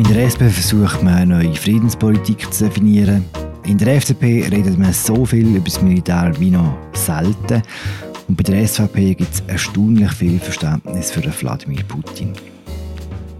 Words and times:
In 0.00 0.08
der 0.08 0.24
SP 0.32 0.48
versucht 0.48 1.02
man 1.02 1.12
eine 1.12 1.42
neue 1.42 1.54
Friedenspolitik 1.54 2.50
zu 2.54 2.64
definieren. 2.64 3.22
In 3.66 3.76
der 3.76 3.96
FDP 3.96 4.48
redet 4.50 4.78
man 4.78 4.94
so 4.94 5.26
viel 5.26 5.46
über 5.54 5.66
das 5.66 5.82
Militär 5.82 6.32
wie 6.38 6.50
noch 6.50 6.74
selten. 6.94 7.60
Und 8.26 8.34
bei 8.34 8.42
der 8.44 8.66
SVP 8.66 9.14
gibt 9.14 9.34
es 9.34 9.42
erstaunlich 9.46 10.10
viel 10.12 10.40
Verständnis 10.40 11.10
für 11.10 11.22
Wladimir 11.22 11.82
Putin. 11.86 12.32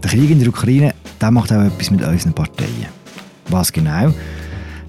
Der 0.03 0.11
Krieg 0.11 0.29
in 0.29 0.37
der 0.37 0.49
Ukraine 0.49 0.93
der 1.19 1.31
macht 1.31 1.51
auch 1.51 1.63
etwas 1.63 1.89
mit 1.89 2.03
unseren 2.03 2.33
Parteien. 2.33 2.89
Was 3.49 3.73
genau? 3.73 4.13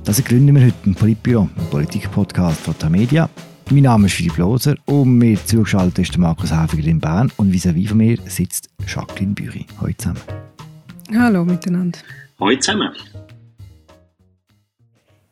Das 0.04 0.22
gründen 0.22 0.54
wir 0.54 0.66
heute 0.66 0.76
im 0.84 0.94
Politbüro, 0.94 1.48
im 1.56 1.66
Politik-Podcast 1.70 2.60
von 2.60 2.74
der 2.82 2.90
Media. 2.90 3.30
Mein 3.70 3.84
Name 3.84 4.08
ist 4.08 4.16
Philipp 4.16 4.36
Loser 4.36 4.74
und 4.84 5.16
mir 5.16 5.42
zugeschaltet 5.42 6.00
ist 6.00 6.18
Markus 6.18 6.52
Häfiger 6.52 6.86
in 6.86 7.00
Bern 7.00 7.32
und 7.38 7.50
vis-à-vis 7.50 7.88
von 7.88 7.96
mir 7.96 8.18
sitzt 8.26 8.68
Jacqueline 8.86 9.32
Büri. 9.32 9.64
Hallo 9.80 9.94
zusammen. 9.96 10.51
Hallo 11.14 11.44
miteinander. 11.44 11.98
Hallo 12.40 12.56
zusammen. 12.56 12.90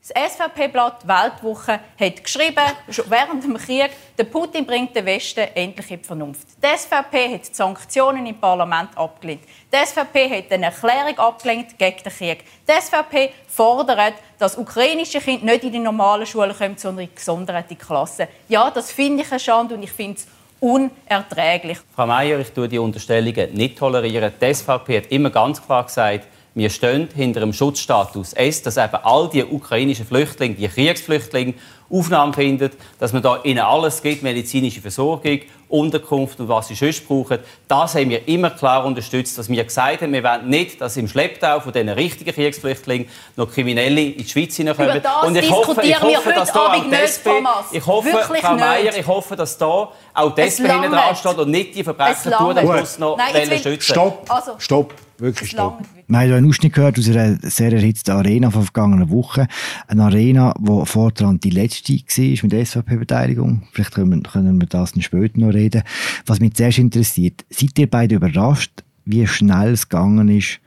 Das 0.03 0.33
SVP-Blatt 0.33 1.07
Weltwoche 1.07 1.81
hat 1.99 2.25
geschrieben, 2.25 2.65
schon 2.91 3.05
während 3.09 3.45
dem 3.45 3.57
Krieg, 3.57 3.91
der 4.19 4.25
Putin 4.25 4.67
bringt 4.67 4.95
den 4.95 5.07
Westen 5.07 5.47
endlich 5.55 5.91
in 5.91 5.99
die 5.99 6.05
Vernunft. 6.05 6.49
Die 6.63 6.77
SVP 6.77 7.35
hat 7.35 7.49
die 7.49 7.55
Sanktionen 7.55 8.27
im 8.27 8.39
Parlament 8.39 8.91
abgelehnt. 8.97 9.43
Die 9.73 9.87
SVP 9.87 10.29
hat 10.29 10.53
eine 10.53 10.67
Erklärung 10.67 11.19
abgelehnt 11.19 11.79
gegen 11.79 12.03
den 12.03 12.13
Krieg. 12.13 12.45
Die 12.69 12.73
SVP 12.73 13.33
fordert, 13.47 14.15
dass 14.39 14.59
ukrainische 14.59 15.21
Kinder 15.21 15.47
nicht 15.47 15.65
in 15.65 15.73
die 15.73 15.79
normalen 15.79 16.27
Schulen 16.27 16.57
kommen, 16.57 16.77
sondern 16.77 17.07
in 17.07 17.15
gesonderte 17.15 17.77
Klassen. 17.77 18.27
Ja, 18.49 18.71
das 18.71 18.93
finde 18.93 19.23
ich 19.23 19.31
eine 19.31 19.41
Schande 19.41 19.77
und 19.77 19.83
ich 19.83 19.93
finde 19.93 20.19
es 20.19 20.27
unerträglich. 20.61 21.79
Frau 21.95 22.07
Meier, 22.07 22.39
ich 22.39 22.53
tue 22.53 22.69
die 22.69 22.79
Unterstellungen 22.79 23.53
nicht 23.55 23.79
tolerieren. 23.79 24.33
Die 24.41 24.55
SVP 24.55 24.99
hat 24.99 25.07
immer 25.11 25.31
ganz 25.31 25.65
klar 25.65 25.85
gesagt, 25.85 26.27
wir 26.61 26.69
stehen 26.69 27.09
hinter 27.15 27.41
dem 27.41 27.55
Schutzstatus 27.55 28.35
S, 28.35 28.63
dass 28.63 28.77
eben 28.77 28.97
all 29.03 29.31
die 29.31 29.43
ukrainischen 29.43 30.05
Flüchtlinge, 30.05 30.57
die 30.57 30.69
Kriegsflüchtlinge, 30.69 31.55
Aufnahme 31.91 32.33
finden, 32.33 32.71
dass 32.99 33.13
man 33.13 33.23
da 33.23 33.41
ihnen 33.43 33.61
alles 33.61 34.01
gibt, 34.01 34.23
medizinische 34.23 34.81
Versorgung, 34.81 35.41
Unterkunft 35.69 36.39
und 36.39 36.49
was 36.49 36.69
sie 36.69 36.75
sonst 36.75 37.07
brauchen. 37.07 37.39
Das 37.67 37.95
haben 37.95 38.11
wir 38.11 38.29
immer 38.29 38.51
klar 38.51 38.85
unterstützt, 38.85 39.39
dass 39.39 39.49
wir 39.49 39.65
gesagt 39.65 40.03
haben, 40.03 40.13
wir 40.13 40.23
wollen 40.23 40.49
nicht, 40.49 40.81
dass 40.81 40.97
im 40.97 41.09
Schlepptau 41.09 41.61
von 41.61 41.73
diesen 41.73 41.89
richtigen 41.89 42.33
Kriegsflüchtlingen 42.33 43.09
noch 43.37 43.51
Kriminelle 43.51 44.03
in 44.03 44.19
die 44.19 44.29
Schweiz 44.29 44.57
hineinkommen. 44.57 44.91
Über 44.91 45.01
das 45.01 45.25
und 45.25 45.37
ich 45.37 45.51
hoffe, 45.51 45.83
ich 45.83 46.01
hoffe, 46.01 46.33
dass 46.33 46.53
da 46.53 46.67
auch 46.67 46.85
nicht, 46.85 47.25
Thomas. 47.25 47.65
Ich 47.73 47.87
hoffe, 47.87 48.13
Wirklich 48.13 48.41
Frau 48.41 48.55
Meier, 48.55 48.97
ich 48.97 49.07
hoffe, 49.07 49.35
dass 49.35 49.59
da 49.59 49.91
auch 50.15 50.35
die 50.37 50.43
SP 50.43 50.69
hinten 50.71 50.93
dran 50.93 51.17
steht 51.17 51.39
und 51.39 51.51
nicht 51.51 51.75
die 51.75 51.83
Verbrecher 51.85 52.31
tun, 52.37 52.57
die 52.61 52.67
uns 52.67 52.99
noch 52.99 53.17
Nein, 53.17 53.59
schützen. 53.59 53.81
Stopp, 53.81 54.27
also, 54.29 54.53
stopp, 54.59 54.95
wirklich 55.21 55.51
stopp. 55.51 55.83
Wir 56.07 56.19
haben 56.19 56.33
einen 56.33 56.49
Ausschnitt 56.49 56.73
gehört 56.73 56.99
aus 56.99 57.09
einer 57.09 57.39
sehr 57.43 57.73
erhitzten 57.73 58.11
Arena 58.11 58.51
von 58.51 58.65
vergangenen 58.65 59.11
Wochen. 59.11 59.47
Eine 59.87 60.05
Arena, 60.05 60.55
die 60.59 60.87
fortan 60.87 61.39
die 61.41 61.51
letzte 61.51 61.93
war 61.93 62.43
mit 62.43 62.53
der 62.53 62.67
SVP-Beteiligung. 62.67 63.69
Vielleicht 63.73 63.95
können 63.95 64.11
wir, 64.11 64.31
können 64.31 64.61
wir 64.61 64.67
das 64.67 64.93
später 65.01 65.39
noch 65.39 65.55
reden. 65.55 65.83
Was 66.27 66.41
mich 66.41 66.55
zuerst 66.55 66.79
interessiert, 66.79 67.45
seid 67.51 67.79
ihr 67.79 67.89
beide 67.89 68.17
überrascht, 68.17 68.83
wie 69.05 69.27
schnell 69.27 69.73
es 69.73 69.89
gegangen 69.89 70.29
ist, 70.29 70.61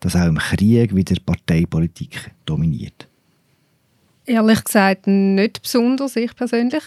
dass 0.00 0.16
auch 0.16 0.26
im 0.26 0.38
Krieg 0.38 0.94
wieder 0.94 1.16
Parteipolitik 1.24 2.30
dominiert? 2.44 3.08
Ehrlich 4.24 4.64
gesagt 4.64 5.06
nicht 5.06 5.62
besonders, 5.62 6.16
ich 6.16 6.34
persönlich. 6.36 6.82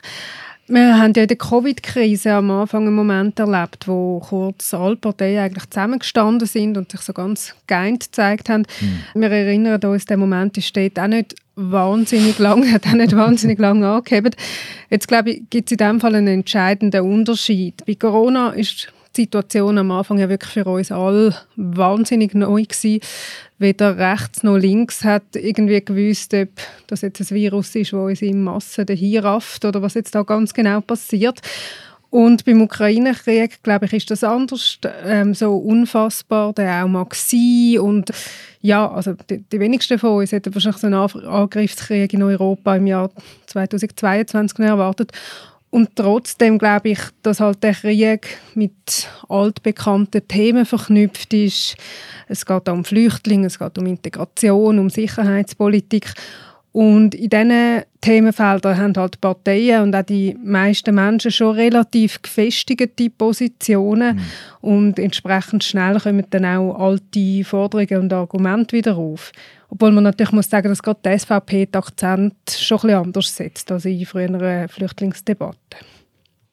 Wir 0.67 0.97
haben 0.97 1.13
ja 1.15 1.21
in 1.21 1.27
der 1.27 1.37
Covid-Krise 1.37 2.33
am 2.33 2.49
Anfang 2.49 2.87
einen 2.87 2.95
Moment 2.95 3.37
erlebt, 3.37 3.87
wo 3.87 4.19
kurz 4.19 4.73
alle 4.73 4.95
Parteien 4.95 5.43
eigentlich 5.43 5.69
zusammengestanden 5.69 6.47
sind 6.47 6.75
und 6.75 6.91
sich 6.91 7.01
so 7.01 7.13
ganz 7.13 7.53
geeint 7.67 8.05
gezeigt 8.05 8.49
haben. 8.49 8.65
Mhm. 9.13 9.21
Wir 9.21 9.29
erinnern 9.29 9.83
uns, 9.83 10.05
der 10.05 10.17
Moment 10.17 10.57
ist 10.57 10.75
dort 10.75 10.97
auch 10.99 11.07
nicht 11.07 11.35
wahnsinnig 11.55 12.39
lang, 12.39 12.71
hat 12.73 12.87
auch 12.87 12.93
nicht 12.93 13.15
wahnsinnig 13.15 13.59
lange 13.59 13.87
angehebt. 13.87 14.35
Jetzt 14.89 15.07
glaube 15.07 15.31
ich, 15.31 15.43
gibt 15.51 15.69
es 15.69 15.73
in 15.73 15.77
diesem 15.77 15.99
Fall 15.99 16.15
einen 16.15 16.27
entscheidenden 16.27 17.01
Unterschied. 17.01 17.85
Bei 17.85 17.93
Corona 17.93 18.49
ist 18.49 18.91
die 19.17 19.23
Situation 19.23 19.77
am 19.77 19.91
Anfang 19.91 20.17
ja 20.17 20.29
wirklich 20.29 20.51
für 20.51 20.65
uns 20.65 20.91
alle 20.91 21.35
wahnsinnig 21.55 22.33
neu 22.33 22.63
gewesen. 22.63 22.99
Weder 23.57 23.97
rechts 23.97 24.43
noch 24.43 24.57
links 24.57 25.03
hat 25.03 25.35
irgendwie 25.35 25.83
gewusst, 25.83 26.33
ob 26.33 26.49
das 26.87 27.01
jetzt 27.01 27.21
ein 27.21 27.35
Virus 27.35 27.75
ist, 27.75 27.93
das 27.93 27.99
uns 27.99 28.21
in 28.21 28.43
Massen 28.43 28.85
dahin 28.85 29.19
rafft 29.19 29.63
oder 29.65 29.81
was 29.81 29.93
jetzt 29.93 30.15
da 30.15 30.23
ganz 30.23 30.53
genau 30.53 30.81
passiert. 30.81 31.41
Und 32.15 32.45
beim 32.45 32.61
Ukraine-Krieg, 32.61 33.61
glaube 33.61 33.87
ich, 33.87 33.93
ist 33.93 34.09
das 34.09 34.23
anders, 34.23 34.77
ähm, 35.03 35.33
so 35.33 35.57
unfassbar 35.57 36.53
der 36.53 36.85
auch 36.85 36.87
mag 36.87 37.13
sein. 37.13 37.79
Und 37.79 38.09
ja, 38.61 38.89
also 38.89 39.15
die, 39.29 39.39
die, 39.39 39.59
wenigsten 39.59 39.99
von 39.99 40.19
uns 40.21 40.31
hätten 40.31 40.55
wahrscheinlich 40.55 40.79
so 40.79 40.87
einen 40.87 40.95
Angriffskrieg 41.27 42.13
in 42.13 42.23
Europa 42.23 42.75
im 42.77 42.87
Jahr 42.87 43.09
2022 43.47 44.59
erwartet. 44.59 45.11
Und 45.75 45.97
trotzdem 45.97 46.57
glaube 46.57 46.87
ich, 46.87 46.99
dass 47.21 47.41
halt 47.41 47.61
der 47.61 47.73
Krieg 47.73 48.37
mit 48.53 49.09
altbekannten 49.27 50.25
Themen 50.25 50.65
verknüpft 50.65 51.33
ist. 51.33 51.75
Es 52.29 52.45
geht 52.45 52.69
um 52.69 52.85
Flüchtlinge, 52.85 53.47
es 53.47 53.59
geht 53.59 53.77
um 53.77 53.85
Integration, 53.85 54.79
um 54.79 54.89
Sicherheitspolitik. 54.89 56.13
Und 56.75 57.15
in 57.15 57.29
diesen 57.29 57.83
Themenfeldern 58.01 58.77
haben 58.77 58.93
halt 58.97 59.21
Parteien 59.21 59.83
und 59.83 59.95
auch 59.95 60.01
die 60.01 60.37
meisten 60.43 60.93
Menschen 60.93 61.31
schon 61.31 61.55
relativ 61.55 62.21
gefestigte 62.21 63.09
Positionen. 63.09 64.17
Mhm. 64.17 64.21
Und 64.59 64.99
entsprechend 64.99 65.63
schnell 65.63 65.97
kommen 66.01 66.25
dann 66.31 66.43
auch 66.43 66.77
alte 66.77 67.45
Forderungen 67.45 68.01
und 68.01 68.11
Argumente 68.11 68.75
wieder 68.75 68.97
auf. 68.97 69.31
Obwohl 69.69 69.93
man 69.93 70.03
natürlich 70.03 70.33
muss 70.33 70.49
sagen, 70.49 70.67
dass 70.67 70.83
gerade 70.83 70.99
die 71.05 71.17
SVP 71.17 71.67
den 71.67 71.79
Akzent 71.79 72.35
schon 72.49 72.79
ein 72.79 72.81
bisschen 72.81 73.03
anders 73.03 73.33
setzt 73.33 73.71
als 73.71 73.85
in 73.85 74.05
früheren 74.05 74.67
Flüchtlingsdebatten. 74.67 75.94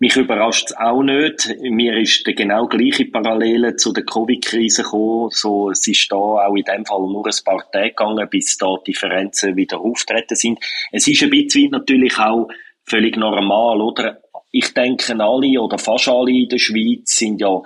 Mich 0.03 0.17
überrascht 0.17 0.71
es 0.71 0.77
auch 0.77 1.05
nicht. 1.05 1.49
Mir 1.61 1.97
ist 1.97 2.27
die 2.27 2.35
genau 2.35 2.67
gleiche 2.67 3.05
Parallele 3.05 3.77
zu 3.77 3.93
der 3.93 4.05
Covid-Krise 4.05 4.83
gekommen. 4.83 5.31
So, 5.31 5.71
es 5.71 5.87
ist 5.87 6.11
da 6.11 6.17
auch 6.17 6.57
in 6.57 6.65
dem 6.65 6.85
Fall 6.85 7.03
nur 7.03 7.25
ein 7.25 7.45
paar 7.45 7.71
Tage 7.71 7.91
gegangen, 7.91 8.29
bis 8.29 8.57
da 8.59 8.79
Differenzen 8.85 9.55
wieder 9.55 9.81
auftreten 9.81 10.35
sind. 10.35 10.59
Es 10.91 11.07
ist 11.07 11.23
ein 11.23 11.31
bisschen 11.31 11.71
natürlich 11.71 12.19
auch 12.19 12.49
völlig 12.85 13.17
normal, 13.17 13.81
oder? 13.81 14.21
Ich 14.51 14.75
denke, 14.75 15.15
alle 15.21 15.61
oder 15.61 15.79
fast 15.79 16.09
alle 16.09 16.33
in 16.33 16.49
der 16.49 16.59
Schweiz 16.59 17.15
sind 17.15 17.41
ja 17.41 17.63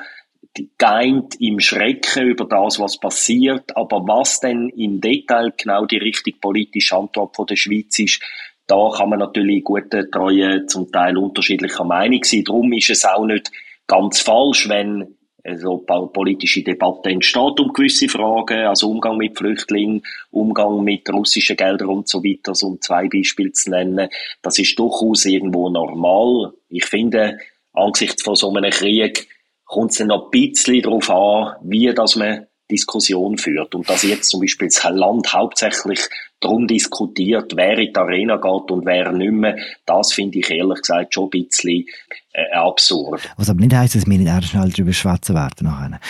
geeint 0.77 1.41
im 1.41 1.59
Schrecken 1.59 2.27
über 2.27 2.45
das, 2.45 2.79
was 2.79 3.01
passiert. 3.01 3.75
Aber 3.75 4.07
was 4.07 4.41
denn 4.41 4.69
im 4.77 5.01
Detail 5.01 5.55
genau 5.57 5.87
die 5.87 5.97
richtige 5.97 6.39
politische 6.39 6.97
Antwort 6.97 7.35
von 7.35 7.47
der 7.47 7.57
Schweiz 7.57 7.99
ist, 7.99 8.21
da 8.67 8.91
kann 8.97 9.11
man 9.11 9.21
natürlich 9.21 9.63
gute 9.65 10.11
Treue 10.11 10.67
zum 10.67 10.91
Teil 10.91 11.17
unterschiedlicher 11.17 11.85
Meinung 11.85 12.25
sein. 12.25 12.45
Darum 12.45 12.73
ist 12.73 12.91
es 12.91 13.05
auch 13.05 13.25
nicht 13.25 13.51
ganz 13.87 14.21
falsch, 14.21 14.69
wenn 14.69 15.17
so 15.55 15.79
politische 15.79 16.63
Debatte 16.63 17.11
entsteht 17.11 17.61
um 17.61 17.73
gewisse 17.73 18.09
Fragen, 18.09 18.67
also 18.67 18.91
Umgang 18.91 19.17
mit 19.17 19.39
Flüchtlingen, 19.39 20.03
Umgang 20.31 20.83
mit 20.83 21.09
russischen 21.09 21.57
Geldern 21.57 21.89
und 21.89 22.09
so 22.09 22.25
weiter, 22.25 22.55
so 22.55 22.67
um 22.67 22.81
zwei 22.81 23.09
Beispiele 23.09 23.53
zu 23.53 23.71
nennen. 23.71 24.09
Das 24.43 24.59
ist 24.59 24.77
durchaus 24.77 25.25
irgendwo 25.25 25.69
normal. 25.69 26.53
Ich 26.69 26.85
finde, 26.85 27.39
angesichts 27.73 28.23
von 28.23 28.35
so 28.35 28.53
einem 28.53 28.71
Krieg 28.71 29.29
kommt 29.65 29.93
es 29.93 29.99
dann 29.99 30.09
noch 30.09 30.25
ein 30.25 30.31
bisschen 30.31 30.83
darauf 30.83 31.11
an, 31.11 31.57
wie 31.63 31.93
dass 31.95 32.17
man 32.17 32.47
Diskussion 32.71 33.39
führt. 33.39 33.75
Und 33.75 33.89
dass 33.89 34.03
jetzt 34.03 34.31
zum 34.31 34.41
Beispiel 34.41 34.69
das 34.69 34.83
Land 34.85 35.33
hauptsächlich 35.33 36.01
darum 36.41 36.67
diskutiert, 36.67 37.53
wer 37.57 37.79
in 37.79 37.93
die 37.93 37.97
Arena 37.97 38.37
geht 38.37 38.71
und 38.71 38.85
wer 38.85 39.13
nicht 39.13 39.33
mehr, 39.33 39.57
das 39.87 40.13
finde 40.13 40.39
ich 40.39 40.51
ehrlich 40.51 40.81
gesagt 40.81 41.15
schon 41.15 41.25
ein 41.25 41.31
bisschen 41.31 41.87
äh, 42.33 42.55
absurd. 42.55 43.29
Was 43.37 43.51
aber 43.51 43.61
nicht 43.61 43.75
heisst, 43.75 43.95
dass 43.95 44.07
wir 44.07 44.19
nicht 44.19 44.29
erst 44.29 44.49
schnell 44.49 44.71
darüber 44.71 44.93
schwätzen 44.93 45.35
werden 45.35 45.67
nachher. 45.67 46.01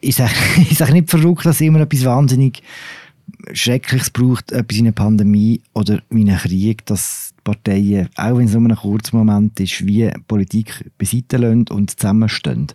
Ist 0.00 0.20
es 0.20 0.90
nicht 0.92 1.10
verrückt, 1.10 1.46
dass 1.46 1.60
immer 1.60 1.80
etwas 1.80 2.04
wahnsinnig 2.04 2.62
Schreckliches 3.52 4.10
braucht, 4.10 4.52
etwas 4.52 4.78
in 4.78 4.86
einer 4.86 4.92
Pandemie 4.92 5.60
oder 5.74 6.00
in 6.10 6.28
einem 6.28 6.38
Krieg, 6.38 6.84
dass 6.86 7.34
die 7.38 7.42
Parteien, 7.44 8.08
auch 8.16 8.38
wenn 8.38 8.46
es 8.46 8.54
nur 8.54 8.68
ein 8.68 8.76
kurzer 8.76 9.16
Moment 9.16 9.60
ist, 9.60 9.86
wie 9.86 10.10
Politik 10.26 10.90
beiseite 10.98 11.38
und 11.70 11.90
zusammenstehen? 11.90 12.68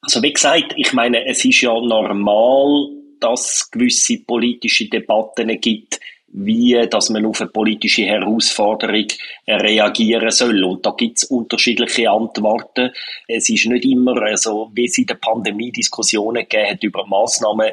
Also 0.00 0.22
wie 0.22 0.32
gesagt, 0.32 0.74
ich 0.76 0.92
meine, 0.92 1.26
es 1.26 1.44
ist 1.44 1.60
ja 1.60 1.72
normal, 1.72 2.90
dass 3.20 3.50
es 3.50 3.70
gewisse 3.70 4.18
politische 4.18 4.88
Debatten 4.88 5.60
gibt, 5.60 5.98
wie 6.30 6.78
dass 6.88 7.10
man 7.10 7.24
auf 7.24 7.40
eine 7.40 7.50
politische 7.50 8.04
Herausforderung 8.04 9.06
reagieren 9.46 10.30
soll. 10.30 10.62
Und 10.62 10.84
da 10.84 10.90
gibt 10.90 11.18
es 11.18 11.24
unterschiedliche 11.24 12.10
Antworten. 12.10 12.90
Es 13.26 13.48
ist 13.48 13.66
nicht 13.66 13.84
immer 13.84 14.36
so, 14.36 14.70
wie 14.74 14.84
es 14.84 14.98
in 14.98 15.06
der 15.06 15.14
Pandemie 15.14 15.72
Diskussionen 15.72 16.42
gegeben 16.42 16.70
hat 16.70 16.84
über 16.84 17.06
Massnahmen, 17.06 17.70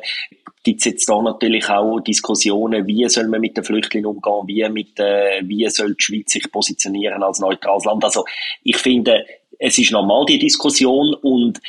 gibt 0.63 0.80
es 0.80 0.86
jetzt 0.86 1.07
da 1.07 1.21
natürlich 1.21 1.69
auch 1.69 2.00
Diskussionen, 2.00 2.88
wie 2.88 3.07
soll 3.07 3.28
man 3.28 3.39
mit 3.39 3.56
den 3.56 3.63
Flüchtlingen 3.63 4.07
umgehen, 4.07 4.48
wie, 4.48 4.69
mit, 4.69 5.00
äh, 5.00 5.42
wie 5.44 5.69
soll 5.69 5.94
die 5.94 6.04
Schweiz 6.04 6.31
sich 6.31 6.51
positionieren 6.51 7.21
als 7.21 7.39
neutrales 7.39 7.86
Land. 7.86 8.04
Also 8.04 8.25
ich 8.63 8.78
finde, 8.78 9.25
es 9.60 9.78
ist 9.78 9.92
normal 9.92 10.25
die 10.25 10.39
Diskussion 10.39 11.13
und 11.13 11.62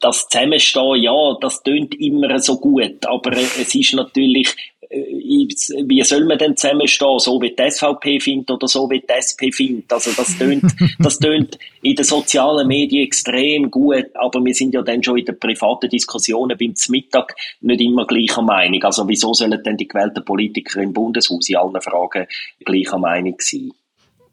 das 0.00 0.28
Zusammenstehen, 0.28 1.02
ja, 1.02 1.36
das 1.40 1.62
tönt 1.62 1.94
immer 2.00 2.38
so 2.38 2.58
gut, 2.58 3.04
aber 3.06 3.32
es 3.32 3.74
ist 3.74 3.94
natürlich 3.94 4.54
äh, 4.90 5.46
wie 5.84 6.02
soll 6.02 6.24
man 6.24 6.38
denn 6.38 6.56
zusammenstehen, 6.56 7.18
so 7.20 7.40
wie 7.40 7.54
die 7.54 7.70
SVP 7.70 8.18
findet 8.18 8.50
oder 8.50 8.66
so 8.66 8.90
wie 8.90 9.00
die 9.00 9.12
SP 9.14 9.52
findet. 9.52 9.92
Also 9.92 10.10
das 10.16 10.36
tönt, 10.36 10.64
das 10.98 11.18
tönt 11.18 11.58
in 11.82 11.94
den 11.94 12.04
sozialen 12.04 12.66
Medien 12.66 13.06
extrem 13.06 13.70
gut, 13.70 14.06
aber 14.14 14.44
wir 14.44 14.54
sind 14.54 14.74
ja 14.74 14.82
dann 14.82 15.02
schon 15.02 15.18
in 15.18 15.26
den 15.26 15.38
privaten 15.38 15.88
Diskussionen 15.88 16.58
beim 16.58 16.74
Mittag 16.88 17.36
nicht 17.60 17.80
immer 17.80 18.04
gleicher 18.04 18.42
Meinung. 18.42 18.82
Also 18.82 19.06
wieso 19.08 19.32
sollen 19.32 19.62
denn 19.62 19.76
die 19.76 19.86
gewählten 19.86 20.24
Politiker 20.24 20.80
im 20.80 20.92
Bundeshaus 20.92 21.48
in 21.48 21.56
allen 21.56 21.80
Fragen 21.80 22.26
gleicher 22.64 22.98
Meinung 22.98 23.36
sein? 23.38 23.70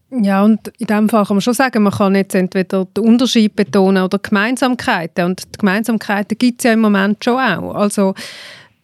Ja, 0.10 0.44
und 0.44 0.70
in 0.80 0.88
dem 0.88 1.10
Fall 1.10 1.26
kann 1.26 1.36
man 1.36 1.42
schon 1.42 1.54
sagen, 1.54 1.84
man 1.84 1.92
kann 1.92 2.16
jetzt 2.16 2.34
entweder 2.34 2.86
den 2.86 3.04
Unterschied 3.04 3.56
betonen 3.56 4.04
oder 4.04 4.20
Gemeinsamkeiten. 4.20 5.26
Und 5.26 5.44
die 5.44 5.58
Gemeinsamkeiten 5.60 6.38
gibt 6.38 6.62
es 6.62 6.64
ja 6.64 6.74
im 6.74 6.80
Moment 6.80 7.24
schon 7.24 7.40
auch. 7.40 7.76
Also 7.76 8.14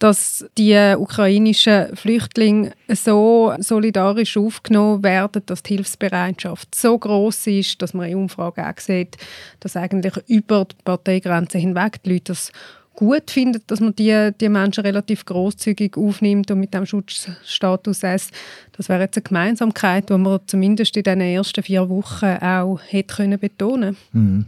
dass 0.04 0.46
die 0.58 0.76
ukrainischen 0.98 1.96
Flüchtlinge 1.96 2.74
so 2.90 3.54
solidarisch 3.60 4.36
aufgenommen 4.36 5.02
werden, 5.02 5.44
dass 5.46 5.64
die 5.64 5.76
Hilfsbereitschaft 5.76 6.76
so 6.76 6.98
groß 6.98 7.48
ist, 7.48 7.82
dass 7.82 7.94
man 7.94 8.10
in 8.10 8.18
Umfragen 8.18 8.66
auch 8.66 8.80
sieht, 8.80 9.16
dass 9.62 9.78
eigentlich 9.78 10.14
über 10.28 10.66
die 10.66 10.76
Parteigrenzen 10.84 11.62
hinweg 11.62 12.04
die 12.04 12.14
Leute 12.14 12.34
das 12.34 12.52
gut 12.96 13.32
finden, 13.32 13.62
dass 13.68 13.80
man 13.80 13.96
die, 13.96 14.32
die 14.40 14.50
Menschen 14.50 14.84
relativ 14.86 15.26
großzügig 15.26 15.98
aufnimmt 15.98 16.52
und 16.52 16.60
mit 16.60 16.74
dem 16.74 16.86
Schutzstatus 16.86 18.04
S. 18.04 18.30
Das 18.76 18.90
wäre 18.90 19.02
jetzt 19.02 19.18
eine 19.18 19.24
Gemeinsamkeit, 19.24 20.10
die 20.10 20.18
man 20.18 20.40
zumindest 20.46 20.96
in 20.98 21.04
den 21.04 21.22
ersten 21.22 21.64
vier 21.64 21.90
Wochen 21.90 22.38
auch 22.42 22.80
hätte 22.88 23.16
können 23.16 23.40
betonen. 23.40 23.98
Mhm. 24.12 24.46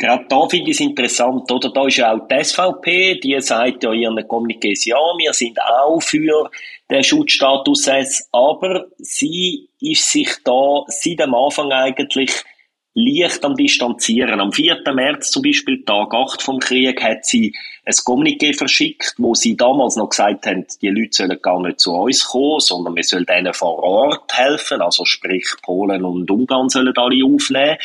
Gerade 0.00 0.26
da 0.28 0.46
finde 0.48 0.70
ich 0.70 0.76
es 0.76 0.80
interessant, 0.80 1.50
oder? 1.50 1.72
Da 1.72 1.86
ist 1.86 1.96
ja 1.96 2.14
auch 2.14 2.28
die 2.28 2.44
SVP, 2.44 3.18
die 3.18 3.40
sagt 3.40 3.82
ja 3.82 3.92
in 3.92 4.02
ihren 4.02 4.18
Kommuniqués, 4.28 4.88
ja, 4.88 4.96
wir 4.96 5.32
sind 5.32 5.60
auch 5.60 6.00
für 6.00 6.48
den 6.88 7.02
Schutzstatus 7.02 7.88
S, 7.88 8.28
aber 8.30 8.86
sie 8.98 9.68
ist 9.80 10.08
sich 10.12 10.28
da 10.44 10.84
seit 10.86 11.18
dem 11.18 11.34
Anfang 11.34 11.72
eigentlich 11.72 12.30
leicht 12.98 13.44
am 13.44 13.54
Distanzieren. 13.54 14.40
Am 14.40 14.52
4. 14.52 14.82
März 14.92 15.30
zum 15.30 15.42
Beispiel, 15.42 15.84
Tag 15.84 16.12
8 16.12 16.42
vom 16.42 16.58
Krieg, 16.58 17.02
hat 17.02 17.24
sie 17.24 17.54
ein 17.88 17.94
Kommuniqué 18.04 18.54
verschickt, 18.54 19.14
wo 19.16 19.34
sie 19.34 19.56
damals 19.56 19.96
noch 19.96 20.10
gesagt 20.10 20.46
haben, 20.46 20.66
die 20.82 20.90
Leute 20.90 21.08
sollen 21.12 21.38
gar 21.40 21.60
nicht 21.62 21.80
zu 21.80 21.94
uns 21.94 22.26
kommen, 22.26 22.60
sondern 22.60 22.94
wir 22.94 23.02
sollen 23.02 23.24
denen 23.24 23.54
vor 23.54 23.82
Ort 23.82 24.30
helfen, 24.36 24.82
also 24.82 25.06
sprich 25.06 25.46
Polen 25.62 26.04
und 26.04 26.30
Ungarn 26.30 26.68
sollen 26.68 26.92
alle 26.96 27.24
aufnehmen. 27.24 27.78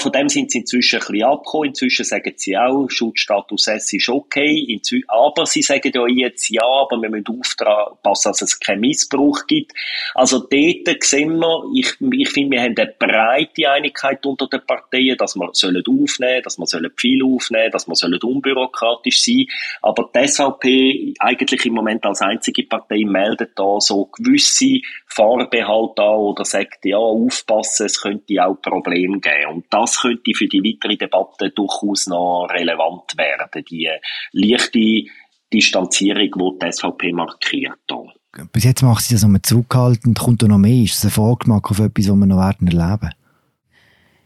Von 0.00 0.10
dem 0.12 0.30
sind 0.30 0.50
sie 0.50 0.60
inzwischen 0.60 1.00
ein 1.00 1.06
bisschen 1.06 1.24
abgekommen. 1.24 1.68
Inzwischen 1.68 2.04
sagen 2.06 2.32
sie 2.34 2.56
auch, 2.56 2.88
Schutzstatus 2.88 3.66
S 3.66 3.92
ist 3.92 4.08
okay, 4.08 4.80
aber 5.08 5.44
sie 5.44 5.60
sagen 5.60 5.92
ja 5.94 6.06
jetzt, 6.06 6.48
ja, 6.48 6.64
aber 6.64 7.02
wir 7.02 7.10
müssen 7.10 7.26
aufpassen, 7.38 8.30
dass 8.30 8.40
es 8.40 8.58
keinen 8.58 8.80
Missbrauch 8.80 9.46
gibt. 9.46 9.72
Also 10.14 10.38
dort 10.38 11.02
sehen 11.04 11.38
wir, 11.38 11.64
ich, 11.74 11.94
ich 12.00 12.30
finde, 12.30 12.56
wir 12.56 12.62
haben 12.62 12.74
eine 12.74 12.94
breite 12.98 13.70
Einigkeit 13.70 14.24
unter 14.24 14.46
den 14.46 14.64
Parteien, 14.66 15.18
dass 15.18 15.36
wir 15.36 15.50
sollen 15.52 15.84
aufnehmen, 15.86 16.42
dass 16.42 16.58
wir 16.58 16.66
sollen 16.66 16.90
viel 16.96 17.22
aufnehmen, 17.22 17.70
dass 17.70 17.86
wir 17.86 17.96
sollen 17.96 18.18
unbürokratisch 18.22 19.22
sein. 19.22 19.41
Aber 19.82 20.10
die 20.14 20.26
SVP 20.26 21.14
eigentlich 21.18 21.64
im 21.66 21.74
Moment 21.74 22.04
als 22.04 22.20
einzige 22.20 22.64
Partei 22.64 23.04
meldet 23.04 23.58
da 23.58 23.80
so 23.80 24.06
gewisse 24.06 24.80
Vorbehalte 25.06 26.02
an 26.02 26.16
oder 26.16 26.44
sagt, 26.44 26.84
ja, 26.84 26.96
aufpassen, 26.96 27.86
es 27.86 28.00
könnte 28.00 28.44
auch 28.44 28.60
Probleme 28.60 29.20
geben. 29.20 29.54
Und 29.54 29.66
das 29.70 30.00
könnte 30.00 30.32
für 30.34 30.46
die 30.46 30.62
weitere 30.62 30.96
Debatte 30.96 31.50
durchaus 31.50 32.06
noch 32.06 32.48
relevant 32.50 33.16
werden. 33.16 33.64
Die 33.68 33.90
leichte 34.32 35.10
Distanzierung, 35.52 36.30
die 36.58 36.66
die 36.66 36.72
SVP 36.72 37.12
markiert. 37.12 37.78
Hier. 37.88 38.46
Bis 38.52 38.64
jetzt 38.64 38.82
macht 38.82 39.04
sie 39.04 39.14
das 39.14 39.22
nochmal 39.22 39.42
zurückhaltend, 39.42 40.18
kommt 40.18 40.42
da 40.42 40.48
noch 40.48 40.58
mehr? 40.58 40.84
Ist 40.84 40.96
das 40.96 41.04
ein 41.04 41.10
Vorgeschmack 41.10 41.70
auf 41.70 41.78
etwas, 41.78 42.08
was 42.08 42.16
wir 42.16 42.26
noch 42.26 42.38
werden 42.38 42.68
erleben? 42.68 43.10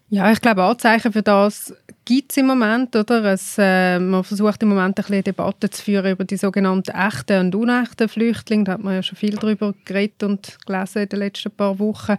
Ja, 0.09 0.31
ich 0.31 0.41
glaube, 0.41 0.63
Anzeichen 0.63 1.13
für 1.13 1.23
das 1.23 1.75
gibt 2.05 2.31
es 2.31 2.37
im 2.37 2.47
Moment. 2.47 2.95
Oder? 2.95 3.25
Es, 3.25 3.57
äh, 3.59 3.99
man 3.99 4.23
versucht 4.23 4.63
im 4.63 4.69
Moment 4.69 4.99
ein 4.99 5.05
bisschen 5.05 5.25
Debatte 5.25 5.69
zu 5.69 5.83
führen 5.83 6.13
über 6.13 6.25
die 6.25 6.37
sogenannten 6.37 6.93
echten 6.93 7.41
und 7.41 7.55
unechten 7.55 8.09
Flüchtlinge. 8.09 8.65
Da 8.65 8.73
hat 8.73 8.85
man 8.85 8.95
ja 8.95 9.03
schon 9.03 9.19
viel 9.19 9.35
darüber 9.35 9.75
geredet 9.85 10.23
und 10.23 10.59
gelesen 10.65 11.03
in 11.03 11.09
den 11.09 11.19
letzten 11.19 11.51
paar 11.51 11.79
Wochen. 11.81 12.17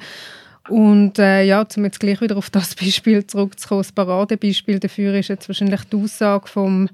Und 0.67 1.17
äh, 1.17 1.43
ja, 1.43 1.65
um 1.75 1.85
jetzt 1.85 2.01
gleich 2.01 2.19
wieder 2.19 2.35
auf 2.35 2.49
das 2.49 2.75
Beispiel 2.79 3.25
zurückzukommen, 3.25 3.83
das 3.83 3.93
Paradebeispiel 3.93 4.79
dafür 4.79 5.13
ist 5.15 5.29
jetzt 5.29 5.47
wahrscheinlich 5.47 5.85
die 5.85 5.95
Aussage 5.95 6.47
vom 6.47 6.89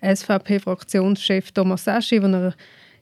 SVP-Fraktionschef 0.00 1.50
Thomas 1.50 1.82
Seschi, 1.82 2.22
wo 2.22 2.26
er 2.28 2.54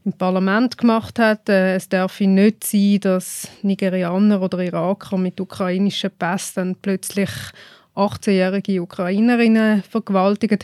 im 0.04 0.12
Parlament 0.12 0.76
gemacht 0.78 1.18
hat. 1.18 1.48
Äh, 1.48 1.76
es 1.76 1.88
darf 1.88 2.20
nicht 2.20 2.64
sein, 2.64 3.00
dass 3.00 3.48
Nigerianer 3.62 4.40
oder 4.40 4.60
Iraker 4.60 5.16
mit 5.16 5.40
ukrainischen 5.40 6.10
Pässen 6.10 6.76
plötzlich 6.80 7.30
18-jährige 7.94 8.82
Ukrainerinnen 8.82 9.82
vergewaltigen. 9.82 10.58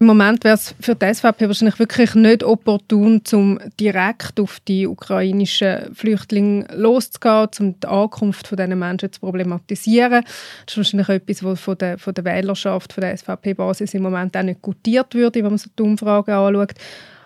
Im 0.00 0.08
Moment 0.08 0.42
wäre 0.42 0.56
es 0.56 0.74
für 0.80 0.96
die 0.96 1.14
SVP 1.14 1.46
wahrscheinlich 1.46 1.78
wirklich 1.78 2.14
nicht 2.16 2.42
opportun, 2.42 3.22
um 3.32 3.60
direkt 3.78 4.40
auf 4.40 4.58
die 4.66 4.88
ukrainischen 4.88 5.94
Flüchtlinge 5.94 6.66
loszugehen, 6.74 7.48
um 7.60 7.80
die 7.80 7.86
Ankunft 7.86 8.48
von 8.48 8.56
diesen 8.56 8.78
Menschen 8.78 9.12
zu 9.12 9.20
problematisieren. 9.20 10.24
Das 10.66 10.74
ist 10.74 10.76
wahrscheinlich 10.76 11.08
etwas, 11.08 11.44
was 11.44 11.60
von 11.60 11.78
der, 11.78 11.96
von 11.96 12.12
der 12.12 12.24
Wählerschaft, 12.24 12.92
von 12.92 13.02
der 13.02 13.16
SVP-Basis 13.16 13.94
im 13.94 14.02
Moment 14.02 14.36
auch 14.36 14.42
nicht 14.42 14.60
gutiert 14.60 15.14
würde, 15.14 15.42
wenn 15.42 15.52
man 15.52 15.58
so 15.58 15.70
die 15.78 15.82
Umfragen 15.82 16.32
anschaut. 16.32 16.74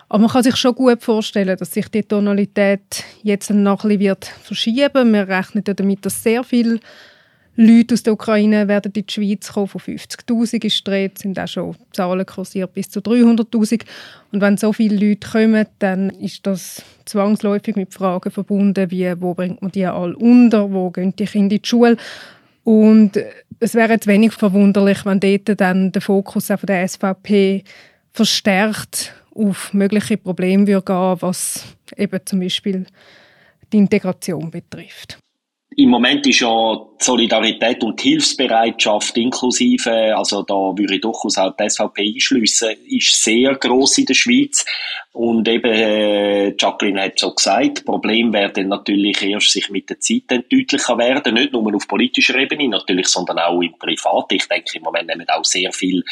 Aber 0.09 0.23
man 0.23 0.31
kann 0.31 0.43
sich 0.43 0.57
schon 0.57 0.75
gut 0.75 1.03
vorstellen, 1.03 1.57
dass 1.57 1.73
sich 1.73 1.89
die 1.89 2.03
Tonalität 2.03 3.05
jetzt 3.23 3.51
noch 3.51 3.85
ein 3.85 3.89
bisschen 3.89 4.01
wird 4.01 4.25
verschieben. 4.25 5.13
Wir 5.13 5.29
rechnen 5.29 5.65
ja 5.67 5.75
damit, 5.75 6.07
dass 6.07 6.23
sehr 6.23 6.45
viele 6.45 6.81
Leute 7.61 7.95
aus 7.95 8.05
der 8.05 8.13
Ukraine 8.13 8.69
werden 8.69 8.93
in 8.95 9.05
die 9.05 9.13
Schweiz 9.13 9.53
kommen. 9.53 9.67
Von 9.67 9.81
50'000 9.81 10.65
ist 10.65 10.87
die 10.87 11.11
sind 11.21 11.39
auch 11.39 11.49
schon 11.49 11.77
Zahlen 11.93 12.25
kursiert 12.25 12.73
bis 12.73 12.89
zu 12.89 13.01
300'000. 13.01 13.83
Und 14.31 14.41
wenn 14.41 14.57
so 14.57 14.73
viele 14.73 14.97
Leute 14.97 15.29
kommen, 15.29 15.67
dann 15.81 16.11
ist 16.11 16.47
das 16.47 16.83
zwangsläufig 17.05 17.75
mit 17.75 17.93
Fragen 17.93 18.31
verbunden, 18.31 18.91
wie 18.93 19.13
wo 19.21 19.35
bringt 19.35 19.61
man 19.61 19.73
die 19.73 19.85
alle 19.85 20.17
unter, 20.17 20.73
wo 20.73 20.91
gehen 20.91 21.17
die 21.17 21.25
Kinder 21.25 21.57
in 21.57 21.61
die 21.63 21.69
Schule. 21.69 21.97
Und 22.63 23.19
es 23.59 23.75
wäre 23.75 23.95
jetzt 23.95 24.07
wenig 24.07 24.33
verwunderlich, 24.33 25.05
wenn 25.05 25.19
dort 25.19 25.61
dann 25.61 25.91
der 25.91 26.03
Fokus 26.03 26.47
von 26.47 26.59
der 26.63 26.87
SVP 26.87 27.65
verstärkt 28.13 29.15
auf 29.39 29.73
mögliche 29.73 30.17
Probleme 30.17 30.65
gehen 30.65 30.83
was 30.87 31.77
eben 31.97 32.21
zum 32.25 32.41
Beispiel 32.41 32.87
die 33.73 33.79
Integration 33.79 34.51
betrifft. 34.51 35.19
Im 35.81 35.91
Moment 35.91 36.27
ist 36.27 36.41
ja 36.41 36.75
die 37.01 37.05
Solidarität 37.05 37.85
und 37.85 38.03
die 38.03 38.09
Hilfsbereitschaft 38.09 39.17
inklusive, 39.17 40.17
also 40.17 40.43
da 40.43 40.77
würde 40.77 40.97
ich 40.97 41.01
durchaus 41.01 41.39
auch 41.39 41.55
die 41.55 41.71
SVP 41.71 42.15
einschliessen, 42.15 42.75
ist 42.89 43.23
sehr 43.23 43.55
groß 43.55 43.99
in 43.99 44.07
der 44.07 44.15
Schweiz. 44.15 44.65
Und 45.13 45.49
eben, 45.49 45.73
äh, 45.73 46.55
Jacqueline 46.57 47.03
hat 47.03 47.19
so 47.19 47.33
gesagt, 47.35 47.85
Problem 47.85 48.33
werden 48.33 48.69
natürlich 48.69 49.23
erst 49.23 49.51
sich 49.51 49.69
mit 49.71 49.89
der 49.91 49.99
Zeit 49.99 50.31
deutlicher 50.31 50.99
werden, 50.99 51.35
nicht 51.35 51.53
nur 51.53 51.75
auf 51.75 51.89
politischer 51.89 52.37
Ebene 52.37 52.69
natürlich, 52.69 53.09
sondern 53.09 53.39
auch 53.39 53.61
im 53.61 53.77
Privat. 53.79 54.31
Ich 54.31 54.47
denke, 54.47 54.79
im 54.79 54.83
Moment 54.83 55.09
nehmen 55.09 55.29
auch 55.29 55.45
sehr 55.45 55.73
viele 55.73 56.03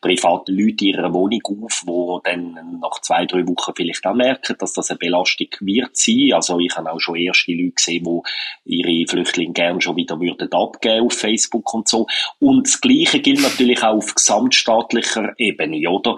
private 0.00 0.52
Leute 0.52 0.84
ihre 0.84 1.12
Wohnung 1.12 1.42
auf, 1.64 1.82
wo 1.84 2.20
dann 2.24 2.78
nach 2.80 3.00
zwei, 3.00 3.26
drei 3.26 3.46
Wochen 3.46 3.72
vielleicht 3.74 4.06
auch 4.06 4.14
merken, 4.14 4.56
dass 4.58 4.72
das 4.72 4.90
eine 4.90 4.98
Belastung 4.98 5.48
wird 5.60 5.96
sein. 5.96 6.32
Also 6.32 6.58
ich 6.58 6.74
habe 6.76 6.90
auch 6.90 7.00
schon 7.00 7.16
erste 7.16 7.52
Leute 7.52 7.72
gesehen, 7.72 8.22
die 8.64 8.80
ihre 8.80 8.90
Flüchtlinge 9.14 9.52
gerne 9.52 9.80
schon 9.80 9.96
wieder 9.96 10.20
würden 10.20 10.52
abgeben 10.52 11.06
auf 11.06 11.14
Facebook 11.14 11.72
und 11.72 11.88
so. 11.88 12.06
Und 12.40 12.66
das 12.66 12.80
Gleiche 12.80 13.20
gilt 13.20 13.42
natürlich 13.42 13.82
auch 13.82 13.96
auf 13.96 14.14
gesamtstaatlicher 14.14 15.32
Ebene, 15.38 15.88
oder? 15.88 16.16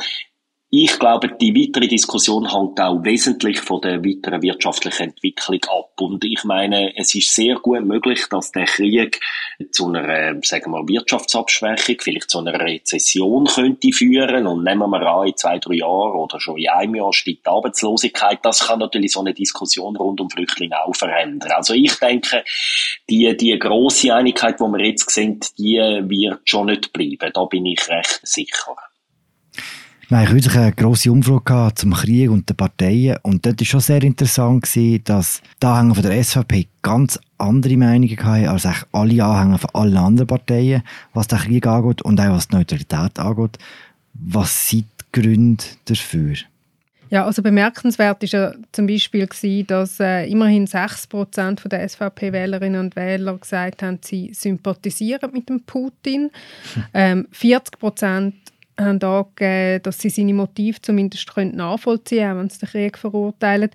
Ich 0.71 0.99
glaube, 0.99 1.29
die 1.29 1.55
weitere 1.55 1.87
Diskussion 1.87 2.51
hängt 2.51 2.81
auch 2.81 3.05
wesentlich 3.05 3.61
von 3.61 3.81
der 3.83 4.05
weiteren 4.05 4.43
wirtschaftlichen 4.43 5.11
Entwicklung 5.11 5.61
ab. 5.69 5.93
Und 6.01 6.25
ich 6.25 6.43
meine, 6.43 6.93
es 6.97 7.15
ist 7.15 7.37
sehr 7.37 7.55
gut 7.55 7.85
möglich, 7.85 8.27
dass 8.29 8.51
der 8.51 8.65
Krieg 8.65 9.21
zu 9.71 9.87
einer, 9.87 10.41
sagen 10.43 10.73
wir, 10.73 10.89
Wirtschaftsabschwächung, 10.89 11.99
vielleicht 12.01 12.31
zu 12.31 12.41
einer 12.41 12.59
Rezession 12.59 13.47
könnte 13.47 13.93
führen. 13.93 14.49
Und 14.49 14.65
nehmen 14.65 14.91
wir 14.91 15.03
an, 15.03 15.29
in 15.29 15.37
zwei, 15.37 15.61
drei 15.61 15.75
Jahren 15.75 16.17
oder 16.17 16.41
schon 16.41 16.59
in 16.59 16.69
einem 16.69 16.97
Jahr 16.97 17.13
steigt 17.13 17.47
die 17.47 17.51
Arbeitslosigkeit. 17.51 18.41
Das 18.43 18.67
kann 18.67 18.81
natürlich 18.81 19.13
so 19.13 19.21
eine 19.21 19.35
Diskussion 19.35 19.95
rund 19.95 20.21
um 20.21 20.29
Flüchtlinge 20.29 20.83
auch 20.85 20.97
verändern. 20.97 21.53
Also 21.53 21.75
ich 21.75 21.95
denke, 22.01 22.43
die, 23.09 23.37
die 23.37 23.57
grosse 23.57 24.13
Einigkeit, 24.13 24.59
die 24.59 24.65
wir 24.65 24.85
jetzt 24.85 25.11
sehen, 25.11 25.39
die 25.57 25.77
wird 25.79 26.41
schon 26.45 26.67
nicht 26.67 26.93
bleiben. 26.93 27.31
Da 27.33 27.45
bin 27.45 27.67
ich 27.67 27.89
recht 27.89 28.21
sicher. 28.25 28.77
Wir 30.09 30.19
hatten 30.19 30.35
wirklich 30.35 30.57
eine 30.57 30.73
grosse 30.73 31.11
Umfrage 31.11 31.75
zum 31.75 31.93
Krieg 31.93 32.31
und 32.31 32.49
den 32.49 32.57
Parteien. 32.57 33.17
Und 33.23 33.45
dort 33.45 33.59
war 33.59 33.67
schon 33.67 33.81
sehr 33.81 34.03
interessant, 34.05 34.63
gewesen, 34.63 35.03
dass 35.03 35.43
die 35.61 35.67
Anhänger 35.67 35.97
von 35.97 36.03
der 36.05 36.23
SVP 36.23 36.69
ganz 36.81 37.19
andere 37.39 37.77
Meinungen 37.77 38.17
hatten 38.17 38.47
als 38.47 38.69
alle 38.93 39.25
Anhänger 39.25 39.59
von 39.59 39.71
allen 39.75 39.97
anderen 39.97 40.29
Parteien, 40.29 40.85
was 41.13 41.27
den 41.27 41.41
Krieg 41.41 41.67
angeht 41.67 42.03
und 42.03 42.21
auch 42.21 42.31
was 42.31 42.47
die 42.47 42.55
Neutralität 42.55 43.19
angeht. 43.19 43.59
Was 44.15 44.69
sind 44.69 44.87
die 45.01 45.21
Gründe 45.21 45.65
dafür? 45.87 46.37
Ja, 47.11 47.25
also 47.25 47.43
bemerkenswert 47.43 48.23
ist 48.23 48.33
ja 48.33 48.53
zum 48.73 48.87
Beispiel 48.87 49.27
gewesen, 49.27 49.67
dass 49.67 49.99
äh, 49.99 50.27
immerhin 50.27 50.69
6 50.69 51.09
Prozent 51.09 51.63
der 51.71 51.89
SVP-Wählerinnen 51.89 52.81
und 52.81 52.97
Wähler 52.97 53.39
gesagt 53.39 53.83
haben, 53.83 53.99
sie 54.03 54.33
sympathisieren 54.33 55.33
mit 55.33 55.49
dem 55.49 55.63
Putin. 55.63 56.31
Ähm, 56.95 57.27
40 57.33 57.79
Prozent 57.79 58.35
haben 58.79 59.03
angegeben, 59.03 59.83
dass 59.83 59.99
sie 59.99 60.11
seine 60.11 60.35
Motive 60.35 60.81
zumindest 60.83 61.31
nachvollziehen 61.37 62.29
können, 62.29 62.41
wenn 62.41 62.51
sie 62.51 62.59
den 62.59 62.69
Krieg 62.69 62.99
verurteilen. 62.99 63.71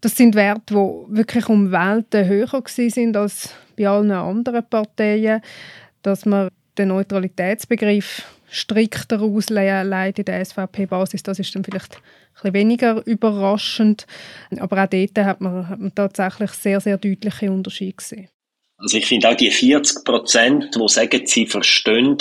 Das 0.00 0.16
sind 0.16 0.34
Werte, 0.34 0.74
die 0.74 1.16
wirklich 1.16 1.48
um 1.48 1.70
Welten 1.70 2.26
höher 2.26 2.62
sind 2.66 3.16
als 3.16 3.54
bei 3.76 3.88
allen 3.88 4.10
anderen 4.10 4.68
Parteien. 4.68 5.40
Dass 6.02 6.26
man 6.26 6.48
den 6.76 6.88
Neutralitätsbegriff 6.88 8.24
strikter 8.50 9.20
ausleitet 9.22 10.18
in 10.18 10.24
der 10.24 10.44
SVP-Basis, 10.44 11.22
das 11.22 11.38
ist 11.38 11.54
dann 11.54 11.64
vielleicht 11.64 12.00
ein 12.42 12.52
weniger 12.52 13.06
überraschend. 13.06 14.06
Aber 14.58 14.82
auch 14.82 14.88
dort 14.88 15.18
hat 15.18 15.40
man, 15.40 15.68
hat 15.68 15.78
man 15.78 15.94
tatsächlich 15.94 16.50
sehr, 16.50 16.80
sehr 16.80 16.98
deutliche 16.98 17.50
Unterschiede 17.50 17.94
gesehen. 17.94 18.28
Also 18.78 18.96
ich 18.98 19.06
finde 19.06 19.28
auch 19.28 19.36
die 19.36 19.50
40 19.50 20.04
Prozent, 20.04 20.74
die 20.74 20.88
sagen, 20.88 21.22
sie 21.26 21.46
verstehen 21.46 22.18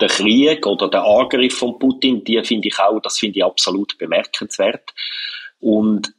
den 0.00 0.08
Krieg 0.08 0.66
oder 0.66 0.88
den 0.88 1.00
Angriff 1.00 1.58
von 1.58 1.78
Putin, 1.78 2.24
die 2.24 2.42
finde 2.42 2.68
ich 2.68 2.78
auch, 2.78 3.00
das 3.00 3.18
finde 3.18 3.38
ich 3.38 3.44
absolut 3.44 3.96
bemerkenswert. 3.98 4.92
Und 5.60 6.12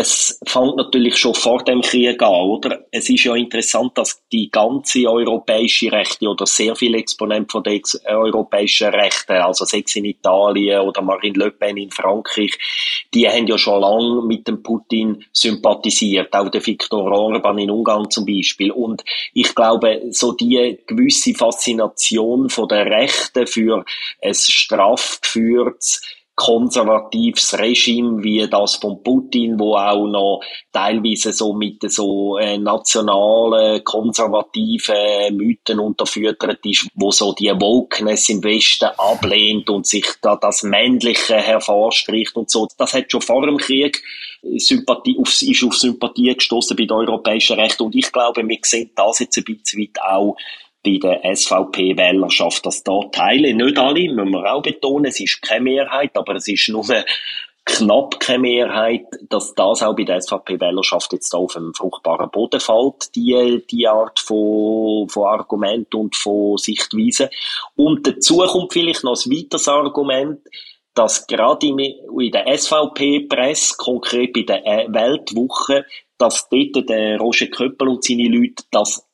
es 0.00 0.38
fängt 0.46 0.76
natürlich 0.76 1.16
schon 1.16 1.34
vor 1.34 1.64
dem 1.64 1.80
Krieg 1.80 2.22
an, 2.22 2.32
oder? 2.32 2.86
Es 2.92 3.10
ist 3.10 3.24
ja 3.24 3.34
interessant, 3.34 3.98
dass 3.98 4.22
die 4.30 4.48
ganze 4.48 5.08
europäische 5.08 5.90
Rechte 5.90 6.28
oder 6.28 6.46
sehr 6.46 6.76
viele 6.76 6.98
Exponenten 6.98 7.50
von 7.50 7.64
den 7.64 7.82
europäischen 8.06 8.94
Rechten, 8.94 9.32
also 9.32 9.64
sechs 9.64 9.96
in 9.96 10.04
Italien 10.04 10.82
oder 10.82 11.02
Marine 11.02 11.38
Le 11.38 11.50
Pen 11.50 11.78
in 11.78 11.90
Frankreich, 11.90 12.56
die 13.12 13.28
haben 13.28 13.48
ja 13.48 13.58
schon 13.58 13.80
lange 13.80 14.22
mit 14.22 14.46
dem 14.46 14.62
Putin 14.62 15.24
sympathisiert, 15.32 16.32
auch 16.32 16.48
der 16.48 16.64
Viktor 16.64 17.10
Orban 17.10 17.58
in 17.58 17.70
Ungarn 17.70 18.08
zum 18.08 18.24
Beispiel. 18.24 18.70
Und 18.70 19.02
ich 19.34 19.52
glaube, 19.52 20.02
so 20.10 20.30
die 20.30 20.78
gewisse 20.86 21.34
Faszination 21.34 22.48
von 22.50 22.68
der 22.68 22.86
Rechten 22.86 23.48
für 23.48 23.84
ein 24.22 24.34
strafgeführtes 24.34 26.17
konservatives 26.38 27.58
Regime 27.58 28.22
wie 28.22 28.46
das 28.48 28.76
von 28.76 29.02
Putin, 29.02 29.58
wo 29.58 29.74
auch 29.74 30.06
noch 30.06 30.40
teilweise 30.72 31.32
so 31.32 31.52
mit 31.52 31.82
so 31.90 32.38
äh, 32.38 32.56
nationalen, 32.56 33.82
konservativen 33.82 35.36
Mythen 35.36 35.80
unterfüttert 35.80 36.64
ist, 36.64 36.86
wo 36.94 37.10
so 37.10 37.32
die 37.32 37.50
Wokeness 37.50 38.28
im 38.28 38.44
Westen 38.44 38.88
ablehnt 38.96 39.68
und 39.68 39.84
sich 39.84 40.06
da 40.22 40.36
das 40.36 40.62
Männliche 40.62 41.34
hervorstricht 41.34 42.36
und 42.36 42.48
so. 42.48 42.68
Das 42.78 42.94
hat 42.94 43.10
schon 43.10 43.20
vor 43.20 43.44
dem 43.44 43.56
Krieg 43.56 44.00
Sympathie, 44.58 45.18
auf, 45.20 45.42
ist 45.42 45.64
auf 45.64 45.74
Sympathie 45.74 46.32
gestoßen 46.32 46.76
bei 46.76 46.84
den 46.84 46.92
europäischen 46.92 47.58
Rechten 47.58 47.82
und 47.82 47.96
ich 47.96 48.12
glaube, 48.12 48.46
wir 48.46 48.58
sehen 48.62 48.92
das 48.94 49.18
jetzt 49.18 49.36
ein 49.36 49.42
bisschen 49.42 49.82
weit 49.82 50.00
auch 50.00 50.36
bei 50.84 50.98
der 51.02 51.20
SVP-Wählerschaft, 51.34 52.64
dass 52.64 52.82
da 52.82 53.00
Teile, 53.12 53.54
nicht 53.54 53.78
alle, 53.78 54.12
müssen 54.12 54.30
wir 54.30 54.52
auch 54.52 54.62
betonen, 54.62 55.06
es 55.06 55.20
ist 55.20 55.42
keine 55.42 55.62
Mehrheit, 55.62 56.16
aber 56.16 56.36
es 56.36 56.48
ist 56.48 56.68
nur 56.68 56.84
knapp 57.68 58.18
keine 58.18 58.38
Mehrheit, 58.38 59.06
dass 59.28 59.54
das 59.54 59.82
auch 59.82 59.94
bei 59.94 60.04
der 60.04 60.20
SVP-Wählerschaft 60.22 61.12
jetzt 61.12 61.34
auf 61.34 61.54
einem 61.54 61.74
fruchtbaren 61.74 62.30
Boden 62.30 62.60
fällt, 62.60 63.14
die, 63.14 63.62
die 63.70 63.86
Art 63.86 64.18
von, 64.18 65.08
von 65.08 65.26
Argument 65.26 65.94
und 65.94 66.16
von 66.16 66.56
Sichtweise. 66.56 67.28
Und 67.76 68.06
dazu 68.06 68.38
kommt 68.38 68.72
vielleicht 68.72 69.04
noch 69.04 69.22
ein 69.22 69.30
weiteres 69.30 69.68
Argument, 69.68 70.40
dass 70.94 71.26
gerade 71.26 71.66
in, 71.66 72.30
der 72.32 72.58
SVP-Presse, 72.58 73.76
konkret 73.76 74.32
bei 74.32 74.42
der 74.42 74.62
Weltwoche, 74.88 75.84
dass 76.16 76.48
dort 76.48 76.88
der 76.88 77.18
Roger 77.18 77.46
Köppel 77.46 77.88
und 77.88 78.02
seine 78.02 78.28
Leute 78.28 78.64
das 78.70 79.07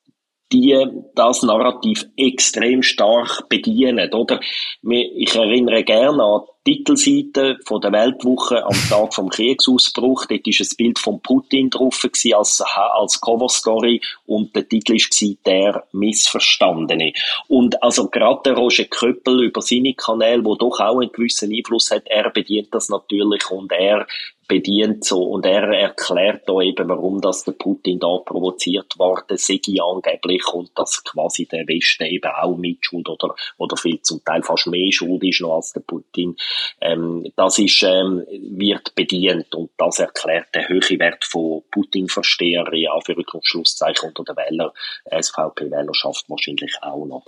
die 0.55 0.87
das 1.17 1.43
Narrativ 1.43 2.07
extrem 2.17 2.83
stark 2.83 3.49
bedienen, 3.49 4.13
oder? 4.13 4.41
Ich 4.83 5.35
erinnere 5.35 5.83
gerne 5.83 6.23
an 6.23 6.43
Titelseite 6.65 7.59
von 7.67 7.81
der 7.81 7.93
Weltwoche 7.93 8.65
am 8.65 8.73
Tag 8.89 9.15
vom 9.15 9.29
Kriegsausbruch. 9.29 10.27
Dort 10.27 10.47
ist 10.47 10.61
ein 10.61 10.77
Bild 10.79 10.99
von 10.99 11.21
Putin 11.21 11.69
drauf 11.69 12.07
als, 12.33 12.63
als 12.63 13.21
Coverstory 13.21 14.01
und 14.27 14.57
der 14.57 14.67
Titel 14.67 14.95
war 14.95 15.37
«Der 15.45 15.85
Missverstandene». 15.93 17.13
Und 17.49 17.83
also 17.83 18.09
gerade 18.09 18.41
der 18.47 18.55
Roger 18.55 18.85
Köppel 18.85 19.45
über 19.45 19.61
seine 19.61 19.95
Kanäle, 19.95 20.45
wo 20.45 20.55
doch 20.55 20.81
auch 20.81 21.01
einen 21.01 21.13
gewissen 21.13 21.53
Einfluss 21.53 21.91
hat, 21.91 22.07
er 22.07 22.31
bedient 22.31 22.69
das 22.73 22.89
natürlich 22.89 23.51
und 23.51 23.71
er 23.73 24.07
bedient 24.47 25.05
so. 25.05 25.23
Und 25.23 25.47
er 25.47 25.63
erklärt 25.69 26.49
da 26.49 26.61
eben, 26.61 26.89
warum 26.89 27.21
das 27.21 27.45
der 27.45 27.53
Putin 27.53 27.99
da 27.99 28.19
provoziert 28.25 28.99
worden 28.99 29.37
sei. 29.37 29.61
Angeblich 29.83 30.47
und 30.53 30.71
dass 30.77 31.03
quasi 31.05 31.47
der 31.47 31.67
Westen 31.67 32.05
eben 32.05 32.31
auch 32.31 32.57
mitschuld 32.57 33.09
oder, 33.09 33.35
oder 33.59 33.77
viel 33.77 34.01
zum 34.03 34.25
Teil 34.25 34.43
fast 34.43 34.67
mehr 34.67 34.91
schuld 34.93 35.23
ist 35.25 35.41
noch 35.41 35.57
als 35.57 35.73
der 35.73 35.81
Putin. 35.81 36.37
Ähm, 36.81 37.27
das 37.37 37.59
ist, 37.59 37.83
ähm, 37.83 38.25
wird 38.29 38.95
bedient. 38.95 39.55
Und 39.55 39.71
das 39.77 39.99
erklärt 39.99 40.55
den 40.55 40.69
höheren 40.69 40.99
Wert 40.99 41.25
von 41.25 41.63
Putin-Versteher, 41.71 42.67
ja, 42.75 42.99
für 43.01 43.15
Schlusszeichen 43.43 44.09
unter 44.09 44.25
der 44.25 44.37
Wähler, 44.37 44.73
SVP-Wählerschaft 45.11 46.29
wahrscheinlich 46.29 46.77
auch 46.83 47.07
noch. 47.07 47.25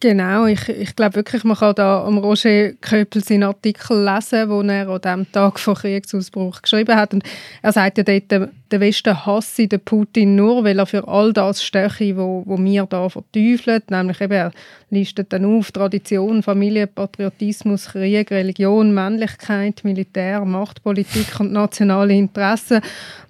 Genau, 0.00 0.44
ich, 0.46 0.68
ich 0.68 0.94
glaube 0.94 1.16
wirklich, 1.16 1.42
man 1.42 1.56
kann 1.56 1.74
da 1.74 2.04
am 2.04 2.18
Roger 2.18 2.72
Köppel 2.74 3.24
seinen 3.24 3.44
Artikel 3.44 4.04
lesen, 4.04 4.48
den 4.48 4.68
er 4.68 4.88
an 4.88 5.00
dem 5.00 5.32
Tag 5.32 5.58
vor 5.58 5.74
Kriegsausbruch 5.74 6.60
geschrieben 6.60 6.96
hat. 6.96 7.14
Und 7.14 7.24
er 7.62 7.72
sagt 7.72 7.96
ja 7.96 8.04
dort, 8.04 8.50
der 8.70 8.80
Westen 8.80 9.24
hasse 9.24 9.68
den 9.68 9.80
Putin 9.80 10.36
nur, 10.36 10.64
weil 10.64 10.78
er 10.78 10.86
für 10.86 11.08
all 11.08 11.32
das 11.32 11.64
steche, 11.64 12.16
wo, 12.16 12.42
wo 12.44 12.58
wir 12.58 12.84
da 12.86 13.08
verteufeln. 13.08 13.82
Nämlich 13.88 14.20
eben, 14.20 14.32
er 14.32 14.52
listet 14.90 15.32
dann 15.32 15.44
auf 15.44 15.72
Tradition, 15.72 16.42
Familie, 16.42 16.86
Patriotismus, 16.86 17.86
Krieg, 17.86 18.30
Religion, 18.30 18.92
Männlichkeit, 18.92 19.82
Militär, 19.82 20.44
Machtpolitik 20.44 21.40
und 21.40 21.52
nationale 21.52 22.12
Interessen. 22.14 22.80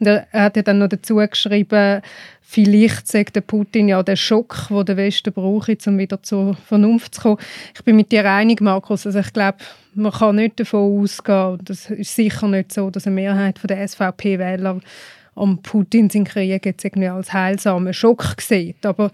Und 0.00 0.06
er, 0.08 0.26
er 0.32 0.42
hat 0.44 0.56
ja 0.56 0.62
dann 0.62 0.78
noch 0.78 0.88
dazu 0.88 1.16
geschrieben, 1.16 2.02
Vielleicht 2.48 3.08
sagt 3.08 3.34
der 3.34 3.40
Putin 3.40 3.88
ja 3.88 4.04
der 4.04 4.14
Schock, 4.14 4.68
den 4.70 4.84
der 4.84 4.96
Westen 4.96 5.32
braucht, 5.32 5.84
um 5.88 5.98
wieder 5.98 6.22
zur 6.22 6.54
Vernunft 6.54 7.16
zu 7.16 7.20
kommen. 7.22 7.38
Ich 7.74 7.82
bin 7.82 7.96
mit 7.96 8.12
dir 8.12 8.30
einig, 8.30 8.60
Markus. 8.60 9.04
Also 9.04 9.18
ich 9.18 9.32
glaube, 9.32 9.58
man 9.94 10.12
kann 10.12 10.36
nicht 10.36 10.60
davon 10.60 11.02
ausgehen, 11.02 11.58
das 11.64 11.90
ist 11.90 12.14
sicher 12.14 12.46
nicht 12.46 12.72
so, 12.72 12.88
dass 12.88 13.04
eine 13.06 13.16
Mehrheit 13.16 13.58
der 13.68 13.86
SVP-Wähler 13.86 14.80
am 15.34 15.58
Putin 15.60 16.08
seinen 16.08 16.24
Krieg 16.24 16.64
jetzt 16.64 16.84
irgendwie 16.84 17.08
als 17.08 17.32
heilsamen 17.32 17.92
Schock 17.92 18.40
sieht. 18.40 18.86
Aber 18.86 19.10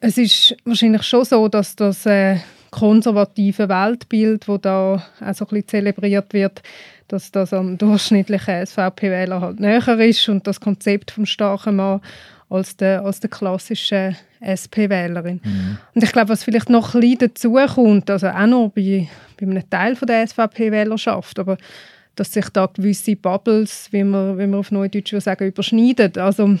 es 0.00 0.16
ist 0.16 0.56
wahrscheinlich 0.64 1.02
schon 1.02 1.26
so, 1.26 1.48
dass 1.48 1.76
das 1.76 2.06
äh, 2.06 2.38
konservative 2.70 3.68
Weltbild, 3.68 4.48
das 4.48 4.60
da 4.62 5.02
auch 5.20 5.34
so 5.34 5.46
ein 5.50 5.68
zelebriert 5.68 6.32
wird, 6.32 6.62
dass 7.08 7.30
das 7.30 7.52
am 7.52 7.76
durchschnittlichen 7.76 8.66
SVP-Wähler 8.66 9.42
halt 9.42 9.60
näher 9.60 9.98
ist 10.00 10.28
und 10.30 10.46
das 10.46 10.60
Konzept 10.60 11.10
vom 11.10 11.26
starken 11.26 11.76
Mann 11.76 12.00
als 12.50 12.76
der, 12.76 13.04
als 13.04 13.20
der 13.20 13.30
klassischen 13.30 14.16
SP-Wählerin. 14.40 15.40
Mhm. 15.44 15.78
Und 15.94 16.02
ich 16.02 16.12
glaube, 16.12 16.30
was 16.30 16.44
vielleicht 16.44 16.70
noch 16.70 16.94
ein 16.94 17.00
bisschen 17.00 17.18
dazu 17.18 17.52
kommt, 17.74 18.10
also 18.10 18.28
auch 18.28 18.46
noch 18.46 18.70
bei, 18.74 19.08
bei 19.38 19.46
einem 19.46 19.68
Teil 19.68 19.96
von 19.96 20.06
der 20.06 20.26
SVP-Wählerschaft, 20.26 21.38
aber 21.38 21.58
dass 22.14 22.32
sich 22.32 22.48
da 22.48 22.66
gewisse 22.66 23.16
Bubbles, 23.16 23.88
wie 23.92 24.02
man, 24.02 24.38
wie 24.38 24.46
man 24.46 24.60
auf 24.60 24.70
Neudeutsch 24.70 25.14
sagen, 25.20 25.46
überschneiden. 25.46 26.12
Also 26.16 26.56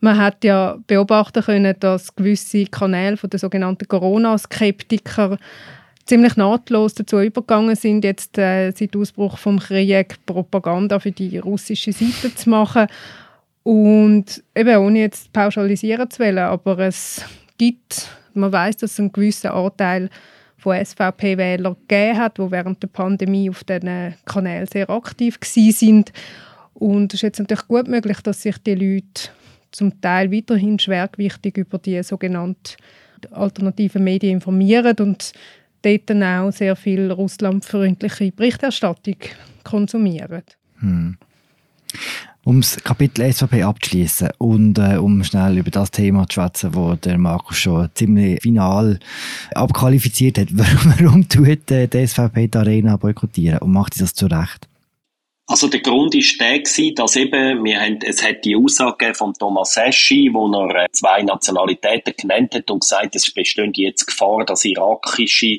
man 0.00 0.18
hat 0.18 0.44
ja 0.44 0.78
beobachten 0.86 1.42
können, 1.42 1.74
dass 1.80 2.14
gewisse 2.14 2.66
Kanäle 2.66 3.16
von 3.16 3.30
den 3.30 3.38
sogenannten 3.38 3.88
Corona-Skeptiker 3.88 5.38
ziemlich 6.04 6.36
nahtlos 6.36 6.94
dazu 6.94 7.20
übergegangen 7.20 7.76
sind, 7.76 8.04
jetzt 8.04 8.36
äh, 8.38 8.72
seit 8.72 8.96
Ausbruch 8.96 9.38
vom 9.38 9.58
Krieg 9.58 10.16
Propaganda 10.26 10.98
für 10.98 11.12
die 11.12 11.38
russische 11.38 11.92
Seite 11.92 12.34
zu 12.34 12.50
machen 12.50 12.86
und 13.62 14.42
eben, 14.54 14.76
ohne 14.76 15.00
jetzt 15.00 15.32
pauschalisieren 15.32 16.10
zu 16.10 16.20
wollen, 16.20 16.38
aber 16.38 16.78
es 16.80 17.24
gibt, 17.58 18.08
man 18.34 18.52
weiß, 18.52 18.78
dass 18.78 18.92
es 18.92 19.00
einen 19.00 19.12
gewissen 19.12 19.50
Anteil 19.50 20.10
von 20.58 20.84
SVP-Wählern 20.84 21.76
gegeben 21.88 22.18
hat, 22.18 22.38
die 22.38 22.50
während 22.50 22.82
der 22.82 22.88
Pandemie 22.88 23.50
auf 23.50 23.64
diesen 23.64 24.14
Kanälen 24.24 24.66
sehr 24.66 24.88
aktiv 24.90 25.38
sind. 25.42 26.12
Und 26.74 27.12
es 27.12 27.18
ist 27.18 27.22
jetzt 27.22 27.38
natürlich 27.40 27.66
gut 27.68 27.88
möglich, 27.88 28.20
dass 28.20 28.42
sich 28.42 28.58
die 28.58 28.74
Leute 28.74 29.30
zum 29.72 30.00
Teil 30.00 30.30
weiterhin 30.32 30.78
schwergewichtig 30.78 31.56
über 31.56 31.78
die 31.78 32.02
sogenannten 32.02 32.76
alternativen 33.30 34.04
Medien 34.04 34.34
informieren 34.34 34.96
und 34.98 35.32
dort 35.82 36.10
dann 36.10 36.22
auch 36.22 36.52
sehr 36.52 36.76
viel 36.76 37.10
russlandfreundliche 37.10 38.32
Berichterstattung 38.32 39.16
konsumieren. 39.64 40.42
Hm. 40.80 41.16
Um 42.44 42.60
das 42.60 42.82
Kapitel 42.82 43.32
SVP 43.32 43.62
abzuschließen 43.62 44.30
und 44.38 44.76
äh, 44.76 44.96
um 44.96 45.22
schnell 45.22 45.58
über 45.58 45.70
das 45.70 45.92
Thema 45.92 46.28
zu 46.28 46.34
schwätzen, 46.34 46.74
wo 46.74 46.94
der 46.94 47.16
Markus 47.16 47.58
schon 47.58 47.88
ziemlich 47.94 48.42
final 48.42 48.98
abqualifiziert 49.54 50.38
hat, 50.38 50.48
warum, 50.52 50.94
warum 50.98 51.28
tut 51.28 51.70
äh, 51.70 51.86
die 51.86 52.06
SVP 52.06 52.48
die 52.48 52.58
Arena 52.58 52.96
boykottieren 52.96 53.58
und 53.58 53.72
macht 53.72 53.94
sie 53.94 54.00
das 54.00 54.14
zu 54.14 54.26
Recht? 54.26 54.66
Also 55.46 55.68
der 55.68 55.80
Grund 55.80 56.14
ist 56.14 56.40
der 56.40 56.60
gewesen, 56.60 56.94
dass 56.94 57.14
eben, 57.14 57.62
wir 57.62 57.80
haben, 57.80 57.98
es 58.04 58.22
hat 58.22 58.44
die 58.44 58.56
Aussage 58.56 59.12
von 59.12 59.34
Thomas 59.34 59.76
Eschi, 59.76 60.30
wo 60.32 60.50
er 60.50 60.84
äh, 60.84 60.88
zwei 60.92 61.22
Nationalitäten 61.22 62.14
genannt 62.16 62.54
hat 62.54 62.70
und 62.70 62.80
gesagt, 62.80 63.14
es 63.14 63.32
besteht 63.32 63.76
jetzt 63.76 64.06
Gefahr, 64.06 64.44
dass 64.44 64.64
irakische 64.64 65.58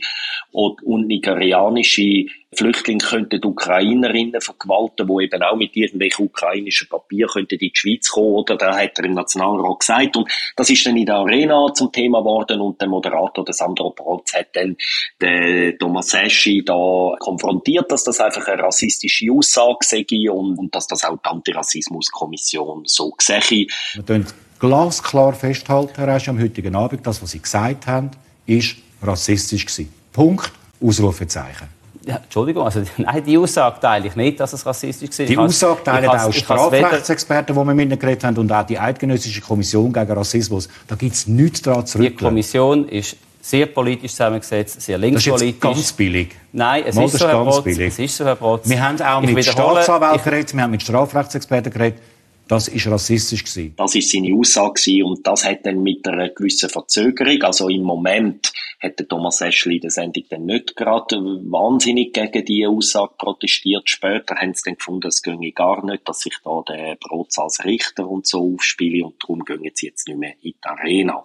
und 0.52 1.08
nigerianische 1.08 2.26
Flüchtlinge 2.54 3.04
könnten 3.04 3.44
Ukrainerinnen 3.44 4.42
vergewalten, 4.42 5.08
die 5.08 5.24
eben 5.26 5.44
auch 5.44 5.56
mit 5.56 5.76
irgendwelchen 5.76 6.26
ukrainischen 6.26 6.88
Papieren 6.88 7.30
könnten 7.30 7.56
in 7.56 7.60
die 7.60 7.72
Schweiz 7.74 8.10
kommen, 8.10 8.36
oder? 8.36 8.58
Da 8.58 8.76
hat 8.76 8.98
er 8.98 9.06
im 9.06 9.14
Nationalrat 9.14 9.80
gesagt. 9.80 10.18
Und 10.18 10.30
das 10.56 10.70
ist 10.70 10.86
dann 10.86 10.98
in 10.98 11.06
der 11.06 11.16
Arena 11.16 11.74
zum 11.74 11.92
Thema 11.92 12.20
geworden 12.20 12.62
und 12.62 12.80
der 12.80 12.88
Moderator, 12.88 13.46
der 13.46 13.54
Sandro 13.54 13.92
Protz, 13.92 14.34
hat 14.34 14.48
dann 14.54 14.76
den 15.22 15.78
Thomas 15.78 16.14
Eschi 16.14 16.64
da 16.66 17.16
konfrontiert, 17.20 17.92
dass 17.92 18.04
das 18.04 18.20
einfach 18.20 18.48
eine 18.48 18.64
rassistische 18.64 19.32
Aussage 19.32 19.78
sei 19.82 20.06
und, 20.30 20.58
und 20.58 20.76
dass 20.76 20.88
das 20.88 21.04
auch 21.04 21.18
die 21.18 21.30
Antirassismuskommission 21.30 22.84
so 22.86 23.14
sehe. 23.20 23.68
Wir 23.94 24.04
können 24.06 24.28
glasklar 24.60 25.34
festhalten, 25.34 25.94
Herr 25.96 26.16
Eschi, 26.16 26.30
am 26.30 26.40
heutigen 26.40 26.76
Abend, 26.76 27.06
das, 27.06 27.22
was 27.22 27.32
Sie 27.32 27.40
gesagt 27.40 27.88
haben, 27.88 28.12
ist 28.46 28.76
rassistisch 29.02 29.66
gewesen. 29.66 29.94
Punkt. 30.12 30.52
Ausrufezeichen. 30.84 31.83
Ja, 32.06 32.18
Entschuldigung, 32.18 32.66
also, 32.66 32.82
nein, 32.98 33.24
die 33.24 33.38
Aussage 33.38 33.80
teile 33.80 34.08
ich 34.08 34.16
nicht, 34.16 34.40
dass 34.40 34.52
es 34.54 34.66
rassistisch 34.66 35.20
war. 35.20 35.26
Die 35.26 35.38
Aussage 35.38 35.84
teilen 35.84 36.10
auch 36.10 36.34
Strafrechtsexperten, 36.34 37.56
die 37.56 37.62
wir 37.62 37.74
mit 37.74 37.86
ihnen 37.86 38.00
geredet 38.00 38.24
haben, 38.24 38.38
und 38.38 38.52
auch 38.52 38.66
die 38.66 38.78
Eidgenössische 38.78 39.42
Kommission 39.42 39.94
gegen 39.94 40.12
Rassismus. 40.12 40.68
Da 40.88 40.96
gibt 40.96 41.14
es 41.14 41.28
nichts 41.28 41.62
daran 41.62 41.86
zurück. 41.86 42.18
Die 42.18 42.24
Kommission 42.24 42.90
ist 42.90 43.16
sehr 43.42 43.66
politisch 43.66 44.12
zusammengesetzt, 44.12 44.82
sehr 44.82 44.98
linkspolitisch. 44.98 45.60
Das 45.60 45.72
ist 45.72 45.78
ganz 45.78 45.94
billig. 45.94 46.36
Nein, 46.54 46.84
es, 46.88 46.96
ist 46.96 47.18
so, 47.20 47.28
Herr 47.28 47.44
Brotz, 47.44 47.66
es 47.66 48.00
ist 48.00 48.18
so, 48.18 48.26
Herr 48.26 48.36
Brotz. 48.36 48.70
Wir 48.70 48.82
haben 48.82 49.02
auch 49.02 49.22
mit 49.22 49.46
Staatsanwälten 49.46 50.24
geredet, 50.24 50.54
wir 50.56 50.64
haben 50.64 50.72
mit 50.72 50.82
Strafrechtsexperten 50.82 51.72
geredet. 51.72 52.00
Das 52.48 52.68
ist 52.68 52.88
rassistisch 52.88 53.46
gewesen. 53.46 53.74
Das 53.78 53.96
ist 53.96 54.12
seine 54.12 54.36
Aussage 54.36 54.74
gewesen 54.74 55.04
und 55.04 55.26
das 55.26 55.46
hat 55.46 55.66
dann 55.66 55.82
mit 55.82 56.08
einer 56.08 56.30
gewissen 56.30 56.70
Verzögerung, 56.70 57.42
also 57.44 57.70
im 57.70 57.84
Moment 57.84 58.52
hat 58.82 59.00
der 59.00 59.08
Thomas 59.08 59.40
Eschli 59.40 59.76
in 59.76 59.82
der 59.82 59.92
Sendung 59.92 60.24
dann 60.30 60.46
nicht 60.46 60.76
gerade 60.76 61.16
wahnsinnig 61.18 62.14
gegen 62.14 62.46
diese 62.46 62.70
Aussage 62.70 63.14
protestiert. 63.18 63.90
Später 63.90 64.36
haben 64.36 64.54
sie 64.54 64.64
dann 64.66 64.76
gefunden, 64.76 65.08
es 65.08 65.22
ginge 65.22 65.52
gar 65.54 65.86
nicht, 65.86 66.08
dass 66.08 66.20
sich 66.20 66.36
da 66.44 66.62
der 66.68 66.98
Brotz 67.00 67.40
als 67.40 67.64
Richter 67.64 68.10
und 68.10 68.28
so 68.28 68.54
aufspiele 68.54 69.06
und 69.06 69.16
darum 69.24 69.46
gehen 69.46 69.72
sie 69.74 69.88
jetzt 69.88 70.08
nicht 70.08 70.20
mehr 70.20 70.36
in 70.42 70.52
die 70.52 70.56
Arena. 70.64 71.24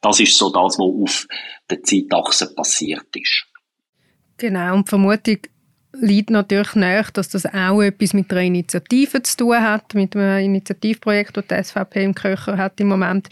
Das 0.00 0.20
ist 0.20 0.36
so 0.36 0.50
das, 0.50 0.78
was 0.78 0.80
auf 0.80 1.26
der 1.70 1.82
Zeitachse 1.82 2.54
passiert 2.54 3.06
ist. 3.14 3.46
Genau, 4.36 4.74
und 4.74 4.88
Vermutung 4.88 5.38
liegt 6.00 6.30
natürlich 6.30 6.74
nach, 6.74 7.10
dass 7.10 7.28
das 7.28 7.44
auch 7.46 7.82
etwas 7.82 8.14
mit 8.14 8.30
einer 8.30 8.42
Initiative 8.42 9.22
zu 9.22 9.36
tun 9.36 9.60
hat, 9.60 9.94
mit 9.94 10.16
einem 10.16 10.44
Initiativprojekt, 10.44 11.36
das 11.36 11.46
die 11.46 11.62
SVP 11.62 12.04
im 12.04 12.14
Köcher 12.14 12.56
hat 12.56 12.80
im 12.80 12.88
Moment. 12.88 13.28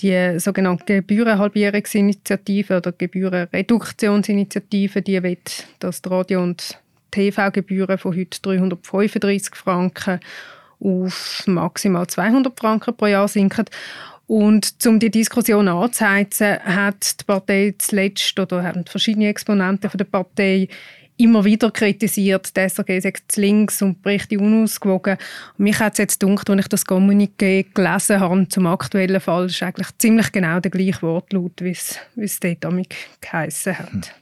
Die 0.00 0.38
sogenannte 0.38 0.84
Gebührenhalbierungsinitiative 0.84 2.76
oder 2.78 2.92
Gebührenreduktionsinitiative, 2.92 5.02
die 5.02 5.22
will, 5.22 5.36
dass 5.78 6.00
die 6.00 6.08
Radio- 6.08 6.42
und 6.42 6.78
TV-Gebühren 7.10 7.98
von 7.98 8.16
heute 8.16 8.40
335 8.40 9.54
Franken 9.54 10.20
auf 10.78 11.42
maximal 11.46 12.06
200 12.06 12.58
Franken 12.58 12.96
pro 12.96 13.06
Jahr 13.06 13.28
sinken. 13.28 13.66
Und 14.26 14.74
um 14.86 14.98
die 15.00 15.10
Diskussion 15.10 15.68
anzuheizen, 15.68 16.58
hat 16.60 17.20
die 17.20 17.24
Partei 17.24 17.74
zuletzt 17.76 18.38
oder 18.38 18.62
haben 18.62 18.86
verschiedene 18.86 19.28
Exponenten 19.28 19.90
von 19.90 19.98
der 19.98 20.04
Partei 20.04 20.68
immer 21.20 21.44
wieder 21.44 21.70
kritisiert, 21.70 22.56
die 22.56 22.68
SRG 22.68 23.00
sagt 23.00 23.36
links 23.36 23.82
und 23.82 24.02
berichte 24.02 24.38
unausgewogen. 24.38 25.18
Und 25.58 25.64
mich 25.64 25.78
hat 25.78 25.92
es 25.94 25.98
jetzt 25.98 26.20
gedacht, 26.20 26.48
als 26.48 26.60
ich 26.60 26.68
das 26.68 26.86
Kommuniqué 26.86 27.66
gelesen 27.74 28.20
habe 28.20 28.48
zum 28.48 28.66
aktuellen 28.66 29.20
Fall, 29.20 29.46
ist 29.46 29.62
eigentlich 29.62 29.88
ziemlich 29.98 30.32
genau 30.32 30.60
der 30.60 30.70
gleiche 30.70 31.02
Wortlaut, 31.02 31.60
wie 31.60 31.70
es, 31.70 32.40
dort 32.40 32.66
geheissen 33.20 33.78
hat. 33.78 34.14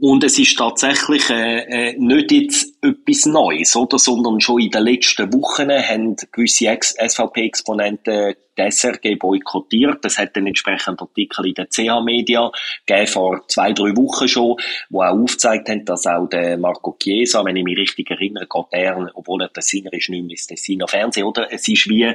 Und 0.00 0.24
es 0.24 0.38
ist 0.38 0.56
tatsächlich 0.56 1.28
äh, 1.28 1.90
äh, 1.90 1.96
nicht 1.98 2.32
jetzt 2.32 2.82
etwas 2.82 3.26
Neues, 3.26 3.76
oder? 3.76 3.98
sondern 3.98 4.40
schon 4.40 4.62
in 4.62 4.70
den 4.70 4.84
letzten 4.84 5.30
Wochen 5.34 5.70
haben 5.70 6.16
gewisse 6.32 6.74
SVP-Exponenten 6.74 8.34
die 8.56 8.70
SRG 8.70 9.16
boykottiert. 9.18 10.02
Es 10.04 10.18
hat 10.18 10.36
einen 10.36 10.48
entsprechenden 10.48 11.00
Artikel 11.00 11.46
in 11.46 11.54
den 11.54 11.68
CH-Media 11.68 12.50
gegeben, 12.86 13.06
vor 13.06 13.44
zwei, 13.48 13.72
drei 13.72 13.94
Wochen 13.96 14.26
schon, 14.26 14.56
wo 14.88 15.02
auch 15.02 15.18
aufgezeigt 15.18 15.68
haben, 15.68 15.84
dass 15.84 16.06
auch 16.06 16.26
der 16.28 16.56
Marco 16.56 16.96
Chiesa, 16.98 17.44
wenn 17.44 17.56
ich 17.56 17.64
mich 17.64 17.78
richtig 17.78 18.10
erinnere, 18.10 18.46
geht 18.46 18.66
er, 18.70 19.10
obwohl 19.14 19.42
er 19.42 19.52
Tessiner 19.52 19.92
ist, 19.92 20.08
nicht 20.08 20.22
mehr 20.22 20.30
ins 20.30 20.46
Tessiner 20.46 20.88
Fernsehen, 20.88 21.24
oder? 21.24 21.52
Es 21.52 21.68
ist 21.68 21.88
wie 21.88 22.10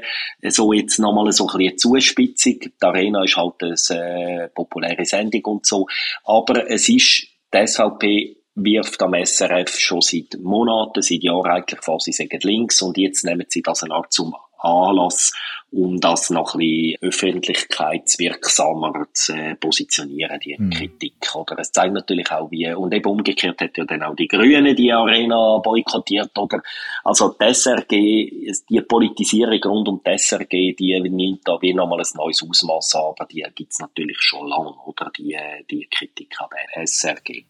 so 0.50 0.74
jetzt 0.74 0.98
nochmal 0.98 1.32
so 1.32 1.48
ein 1.48 1.58
bisschen 1.58 1.78
Zuspitzung. 1.78 2.60
Die 2.60 2.72
Arena 2.82 3.24
ist 3.24 3.38
halt 3.38 3.62
eine 3.62 4.46
äh, 4.46 4.48
populäre 4.50 5.06
Sendung 5.06 5.46
und 5.46 5.66
so. 5.68 5.86
Aber 6.24 6.70
es 6.70 6.90
ist 6.90 7.35
die 7.56 7.68
SVP 7.68 8.38
wirft 8.56 9.02
am 9.02 9.14
SRF 9.14 9.78
schon 9.78 10.02
seit 10.02 10.40
Monaten, 10.42 11.02
seit 11.02 11.24
Jahren 11.24 11.52
eigentlich 11.52 11.82
vor, 11.82 12.00
sie 12.00 12.12
sagen 12.12 12.40
links 12.44 12.82
und 12.82 12.98
jetzt 12.98 13.26
nehmen 13.26 13.46
sie 13.50 13.62
das 13.62 13.84
eine 13.84 13.94
Art 13.94 14.12
zum 14.12 14.36
Anlass, 14.66 15.34
um 15.72 16.00
das 16.00 16.30
noch 16.30 16.56
ein 16.56 16.60
bisschen 16.60 16.98
öffentlichkeitswirksamer 17.02 19.08
zu 19.14 19.34
äh, 19.34 19.56
positionieren, 19.56 20.40
die 20.40 20.56
mhm. 20.58 20.70
Kritik. 20.70 21.36
Oder 21.36 21.60
es 21.60 21.72
zeigt 21.72 21.94
natürlich 21.94 22.32
auch, 22.32 22.50
wie, 22.52 22.72
und 22.74 22.94
eben 22.94 23.10
umgekehrt 23.10 23.62
hat 23.62 23.78
ja 23.78 23.86
dann 23.86 24.04
auch 24.04 24.16
die 24.16 24.28
Grünen 24.28 24.76
die 24.76 24.92
Arena 24.92 25.58
boykottiert, 25.58 26.38
oder? 26.38 26.62
Also 27.04 27.36
die 27.40 27.54
SRG, 27.54 28.54
die 28.70 28.82
Politisierung 28.82 29.60
rund 29.66 29.90
um 29.90 30.02
die 30.06 30.18
SRG, 30.18 30.76
die 30.76 31.00
nimmt 31.02 31.42
da 31.46 31.58
wie 31.62 31.74
nochmal 31.74 32.00
ein 32.00 32.08
neues 32.16 32.42
Ausmaß 32.42 32.96
an, 32.96 33.14
aber 33.18 33.26
die 33.26 33.46
gibt's 33.54 33.80
natürlich 33.80 34.18
schon 34.20 34.48
lange, 34.48 34.74
oder? 34.86 35.12
Die, 35.18 35.38
die 35.70 35.88
Kritik 35.92 36.36
an 36.40 36.48
der 36.52 36.84
SRG. 36.84 37.44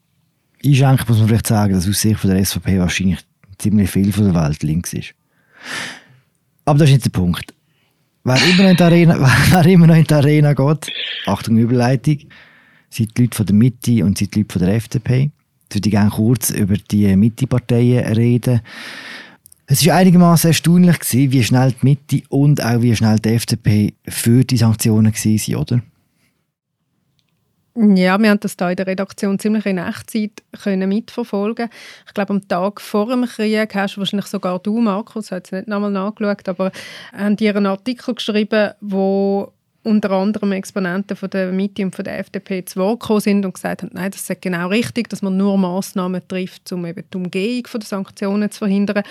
Einschränkend 0.66 1.10
muss 1.10 1.20
man 1.20 1.28
vielleicht 1.28 1.48
sagen, 1.48 1.74
dass 1.74 1.88
aus 1.88 2.02
Sicht 2.02 2.20
von 2.20 2.32
der 2.32 2.44
SVP 2.44 2.80
wahrscheinlich 2.80 3.20
ziemlich 3.58 3.92
viel 3.92 4.12
von 4.12 4.26
der 4.26 4.44
Welt 4.44 4.64
links 4.64 4.94
ist. 4.94 5.14
Aber 6.66 6.80
das 6.80 6.90
ist 6.90 6.96
nicht 6.96 7.06
der 7.06 7.12
Punkt. 7.12 7.54
Wer 8.24 8.38
immer 8.44 8.64
noch 8.64 8.72
in 8.72 8.78
die 8.78 8.84
Arena, 8.84 9.18
wer 9.52 9.66
immer 9.68 9.88
noch 9.88 9.96
in 9.96 10.04
die 10.04 10.14
Arena 10.14 10.54
geht, 10.54 10.92
Achtung 11.28 11.58
Überleitung, 11.58 12.18
sind 12.90 13.16
die 13.18 13.24
Leute 13.24 13.38
von 13.38 13.46
der 13.46 13.56
Mitte 13.56 14.04
und 14.04 14.18
sind 14.18 14.34
die 14.34 14.40
Leute 14.40 14.54
von 14.54 14.66
der 14.66 14.76
FDP. 14.76 15.32
Jetzt 15.64 15.76
würde 15.76 15.90
ich 15.90 15.92
gerne 15.92 16.10
kurz 16.10 16.50
über 16.50 16.76
die 16.76 17.16
Mitte-Parteien 17.16 18.14
reden. 18.14 18.62
Es 19.68 19.86
war 19.86 19.96
einigermaßen 19.96 20.50
erstaunlich, 20.50 21.00
gewesen, 21.00 21.32
wie 21.32 21.44
schnell 21.44 21.72
die 21.72 21.86
Mitte 21.86 22.22
und 22.30 22.64
auch 22.64 22.82
wie 22.82 22.96
schnell 22.96 23.20
die 23.20 23.30
FDP 23.30 23.94
für 24.08 24.44
die 24.44 24.58
Sanktionen 24.58 25.14
waren, 25.14 25.56
oder? 25.56 25.82
Ja, 27.78 28.18
wir 28.18 28.30
haben 28.30 28.40
das 28.40 28.56
hier 28.58 28.70
in 28.70 28.78
der 28.78 28.88
Redaktion 28.88 29.38
ziemlich 29.38 29.66
in 29.66 29.78
Echtzeit 29.78 30.32
können 30.64 30.88
mitverfolgen. 30.88 31.70
Ich 32.08 32.14
glaube, 32.14 32.30
am 32.30 32.48
Tag 32.48 32.80
vor 32.80 33.08
dem 33.08 33.26
Krieg 33.26 33.76
hast 33.76 33.96
du 33.96 34.00
wahrscheinlich 34.00 34.28
sogar 34.28 34.60
du, 34.60 34.80
Markus, 34.80 35.30
hat 35.30 35.48
es 35.48 35.52
nicht 35.52 35.68
nochmal 35.68 35.92
nachgeschaut, 35.92 36.48
aber 36.48 36.72
haben 37.12 37.36
die 37.36 37.50
einen 37.50 37.66
Artikel 37.66 38.16
geschrieben, 38.16 38.72
wo 38.80 39.52
unter 39.84 40.12
anderem 40.12 40.54
Exponenten 40.54 41.18
von 41.18 41.30
der 41.30 41.52
Mitte 41.52 41.84
und 41.84 41.94
von 41.94 42.06
der 42.06 42.18
FDP 42.20 42.64
zu 42.64 42.80
Wort 42.80 43.02
gekommen 43.02 43.20
sind 43.20 43.46
und 43.46 43.56
gesagt 43.56 43.84
haben, 43.84 43.92
nein, 43.94 44.10
das 44.10 44.30
ist 44.30 44.42
genau 44.42 44.70
richtig, 44.70 45.10
dass 45.10 45.22
man 45.22 45.36
nur 45.36 45.58
Massnahmen 45.58 46.26
trifft, 46.26 46.72
um 46.72 46.86
eben 46.86 47.04
die 47.14 47.18
Umgehung 47.18 47.64
der 47.74 47.82
Sanktionen 47.82 48.50
zu 48.52 48.60
verhindern. 48.60 49.04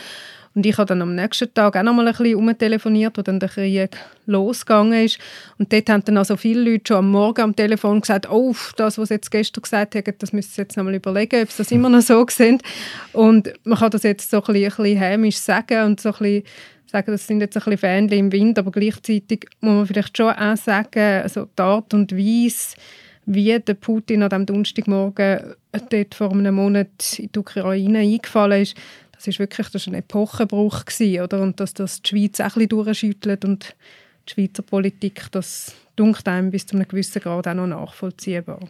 Und 0.55 0.65
ich 0.65 0.79
habe 0.79 0.87
dann 0.87 1.03
am 1.03 1.15
nächsten 1.15 1.53
Tag 1.53 1.77
auch 1.77 1.83
noch 1.83 1.95
mal 1.95 2.07
ein 2.07 2.15
bisschen 2.15 2.37
umtelefoniert, 2.37 3.19
wo 3.19 3.23
dann 3.23 3.41
der 3.41 3.49
Krieg 3.49 3.91
losgegangen 4.27 5.05
ist. 5.05 5.19
Und 5.59 5.73
dort 5.73 5.91
haben 5.91 6.05
dann 6.05 6.17
also 6.17 6.37
viele 6.37 6.71
Leute 6.71 6.85
schon 6.89 6.99
am 6.99 7.11
Morgen 7.11 7.41
am 7.43 7.57
Telefon 7.57 8.01
gesagt, 8.01 8.31
oh, 8.31 8.55
das, 8.77 8.97
was 8.97 9.09
sie 9.09 9.15
jetzt 9.15 9.31
gestern 9.31 9.63
gesagt 9.63 9.97
haben, 9.97 10.15
das 10.19 10.33
müssen 10.33 10.53
sie 10.53 10.61
jetzt 10.63 10.77
noch 10.77 10.85
mal 10.85 10.95
überlegen, 10.95 11.43
ob 11.43 11.51
sie 11.51 11.59
das 11.59 11.73
immer 11.73 11.89
noch 11.89 12.03
so 12.03 12.25
sehen. 12.31 12.61
Und 13.13 13.53
man 13.65 13.79
kann 13.79 13.91
das 13.91 14.05
jetzt 14.05 14.31
so 14.31 14.37
ein 14.37 14.43
bisschen, 14.45 14.65
ein 14.65 14.69
bisschen 14.69 14.99
hämisch 14.99 15.37
sagen 15.39 15.87
und 15.87 16.01
so 16.01 16.11
ein 16.11 16.19
bisschen 16.19 16.45
sagen, 16.87 17.11
das 17.11 17.27
sind 17.27 17.41
jetzt 17.41 17.57
ein 17.57 17.65
bisschen 17.65 17.79
Fähnchen 17.79 18.19
im 18.19 18.33
Wind, 18.33 18.59
aber 18.59 18.71
gleichzeitig 18.71 19.47
muss 19.61 19.75
man 19.75 19.87
vielleicht 19.87 20.17
schon 20.17 20.33
auch 20.33 20.57
sagen, 20.57 21.23
also 21.23 21.49
die 21.59 21.63
Art 21.63 21.93
und 21.93 22.13
Weise, 22.13 22.77
wie 23.27 23.59
der 23.59 23.75
Putin 23.75 24.23
an 24.23 24.29
diesem 24.29 24.47
Donnerstagmorgen 24.47 25.55
dort 25.91 26.15
vor 26.15 26.31
einem 26.31 26.55
Monat 26.55 27.19
in 27.19 27.33
die 27.33 27.39
Ukraine 27.39 28.01
eingefallen 28.01 28.63
ist, 28.63 28.77
das 29.15 29.27
ist 29.27 29.39
wirklich 29.39 29.69
das 29.69 29.83
ist 29.83 29.89
ein 29.89 29.95
Epochenbruch 29.95 30.85
gewesen, 30.85 31.23
oder? 31.23 31.43
Und 31.43 31.61
dass 31.61 31.75
das 31.75 32.03
die 32.03 32.09
Schweiz 32.09 32.41
auch 32.41 32.45
ein 32.45 32.67
bisschen 32.67 32.69
durchschüttelt 32.69 33.45
und 33.45 33.77
die 34.29 34.33
Schweizer 34.33 34.63
Politik, 34.63 35.27
das 35.33 35.75
dunkt 35.97 36.27
einem 36.29 36.51
bis 36.51 36.67
zu 36.67 36.77
einem 36.77 36.89
gewissen 36.89 37.21
Grad 37.23 37.47
auch 37.47 37.55
noch 37.55 37.67
nachvollziehbar. 37.67 38.61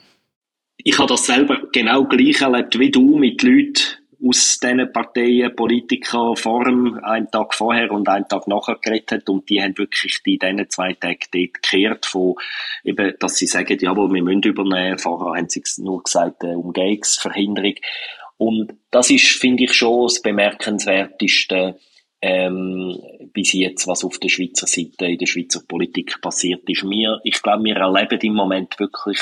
Ich 0.79 0.99
habe 0.99 1.09
das 1.09 1.27
selber 1.27 1.63
genau 1.73 2.05
gleich 2.05 2.41
erlebt 2.41 2.79
wie 2.79 2.91
du 2.91 3.17
mit 3.17 3.43
Leuten, 3.43 3.83
aus 4.27 4.59
diesen 4.59 4.93
Parteien 4.93 5.55
Politiker 5.55 6.35
vor 6.37 6.65
dem, 6.65 6.99
einen 7.03 7.31
Tag 7.31 7.55
vorher 7.55 7.91
und 7.91 8.09
einen 8.09 8.27
Tag 8.27 8.49
nachher 8.49 8.77
geredet 8.77 9.29
und 9.29 9.49
die 9.51 9.63
haben 9.63 9.77
wirklich 9.77 10.21
in 10.25 10.39
diesen 10.39 10.71
zwei 10.71 10.95
Tagen 10.95 11.19
dort 11.31 11.55
gekehrt 11.55 12.07
von 12.07 12.35
eben, 12.85 13.15
dass 13.19 13.37
sie 13.37 13.47
sagen, 13.47 13.77
jawohl, 13.79 14.13
wir 14.15 14.23
müssen 14.23 14.43
übernehmen. 14.43 14.99
Vorher 14.99 15.39
haben 15.39 15.49
sie 15.49 15.63
nur 15.79 16.03
gesagt, 16.03 16.43
äh, 16.43 16.55
Umgehungsverhinderung. 16.55 17.75
Und 18.45 18.75
das 18.91 19.09
ist, 19.09 19.27
finde 19.27 19.65
ich, 19.65 19.73
schon 19.73 20.03
das 20.03 20.21
bemerkenswerteste 20.21 21.79
ähm, 22.21 22.95
bis 23.33 23.55
jetzt, 23.55 23.87
was 23.87 24.05
auf 24.05 24.19
der 24.19 24.29
Schweizer 24.29 24.67
Seite, 24.67 25.07
in 25.07 25.17
der 25.17 25.25
Schweizer 25.25 25.63
Politik 25.67 26.21
passiert 26.21 26.69
ist. 26.69 26.85
Wir, 26.85 27.21
ich 27.25 27.43
glaube, 27.43 27.65
wir 27.65 27.77
erleben 27.77 28.21
im 28.21 28.35
Moment 28.35 28.79
wirklich 28.79 29.19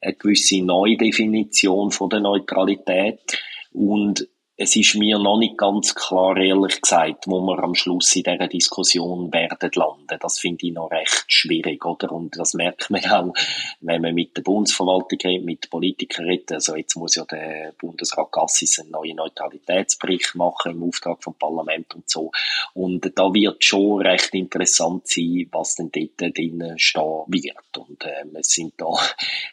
eine 0.00 0.14
gewisse 0.14 0.62
Neudefinition 0.62 1.90
von 1.90 2.10
der 2.10 2.20
Neutralität 2.20 3.42
und 3.72 4.28
es 4.56 4.76
ist 4.76 4.94
mir 4.94 5.18
noch 5.18 5.38
nicht 5.38 5.58
ganz 5.58 5.94
klar, 5.96 6.36
ehrlich 6.36 6.80
gesagt, 6.80 7.26
wo 7.26 7.40
wir 7.40 7.58
am 7.64 7.74
Schluss 7.74 8.14
in 8.14 8.22
dieser 8.22 8.46
Diskussion 8.46 9.32
werden 9.32 9.70
landen. 9.74 10.18
Das 10.20 10.38
finde 10.38 10.66
ich 10.66 10.74
noch 10.74 10.90
recht 10.90 11.24
schwierig, 11.28 11.84
oder? 11.84 12.12
Und 12.12 12.38
das 12.38 12.54
merkt 12.54 12.88
man 12.90 13.04
auch, 13.06 13.32
wenn 13.80 14.02
man 14.02 14.14
mit 14.14 14.36
der 14.36 14.42
Bundesverwaltung 14.42 15.18
redet, 15.24 15.44
mit 15.44 15.70
Politikern 15.70 16.26
redet. 16.26 16.52
Also 16.52 16.76
jetzt 16.76 16.96
muss 16.96 17.16
ja 17.16 17.24
der 17.24 17.72
Bundesrat 17.78 18.30
Gassis 18.30 18.78
einen 18.80 18.90
neuen 18.90 19.16
Neutralitätsbericht 19.16 20.34
machen 20.34 20.72
im 20.72 20.82
Auftrag 20.84 21.22
vom 21.22 21.34
Parlament 21.34 21.94
und 21.94 22.08
so. 22.08 22.30
Und 22.74 23.10
da 23.16 23.32
wird 23.32 23.64
schon 23.64 24.02
recht 24.02 24.34
interessant 24.34 25.08
sein, 25.08 25.48
was 25.52 25.76
denn 25.76 25.90
dort 25.92 26.36
drinnen 26.36 26.78
stehen 26.78 27.24
wird. 27.28 27.78
Und 27.78 28.04
ähm, 28.04 28.36
es 28.36 28.50
sind 28.50 28.74
da, 28.76 28.92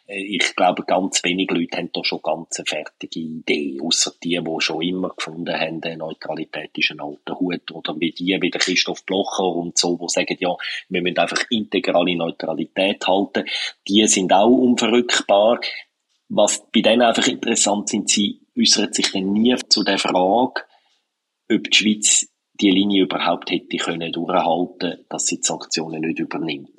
äh, 0.06 0.20
ich 0.20 0.54
glaube, 0.54 0.84
ganz 0.84 1.22
wenige 1.24 1.54
Leute 1.54 1.78
haben 1.78 1.90
da 1.92 2.04
schon 2.04 2.20
ganz 2.22 2.58
eine 2.58 2.66
fertige 2.66 3.20
Idee, 3.20 3.78
außer 3.82 4.12
die, 4.22 4.40
die 4.42 4.60
schon 4.60 4.82
immer 4.82 5.10
gefunden 5.10 5.54
haben, 5.54 5.80
Neutralität 5.98 6.70
ist 6.76 6.90
ein 6.90 7.00
alter 7.00 7.38
Hut. 7.38 7.70
Oder 7.72 7.98
wie 7.98 8.12
die, 8.12 8.36
wie 8.40 8.50
der 8.50 8.60
Christoph 8.60 9.04
Blocher 9.04 9.44
und 9.44 9.78
so, 9.78 9.98
wo 9.98 10.08
sagen, 10.08 10.36
ja, 10.38 10.54
wir 10.88 11.02
müssen 11.02 11.18
einfach 11.18 11.44
integrale 11.50 12.16
Neutralität 12.16 13.06
halten. 13.06 13.44
Die 13.86 14.06
sind 14.06 14.17
auch 14.32 14.48
unverrückbar. 14.48 15.60
Was 16.28 16.62
bei 16.72 16.80
denen 16.80 17.02
einfach 17.02 17.26
interessant 17.26 17.88
sind, 17.88 18.10
sie 18.10 18.40
äußern 18.58 18.92
sich 18.92 19.12
dann 19.12 19.32
nie 19.32 19.56
zu 19.68 19.82
der 19.82 19.98
Frage, 19.98 20.62
ob 21.50 21.70
die 21.70 21.76
Schweiz 21.76 22.28
die 22.60 22.70
Linie 22.70 23.04
überhaupt 23.04 23.50
hätte 23.50 23.76
können 23.76 24.12
durchhalten, 24.12 25.04
dass 25.08 25.26
sie 25.26 25.36
die 25.36 25.46
Sanktionen 25.46 26.00
nicht 26.00 26.18
übernimmt. 26.18 26.70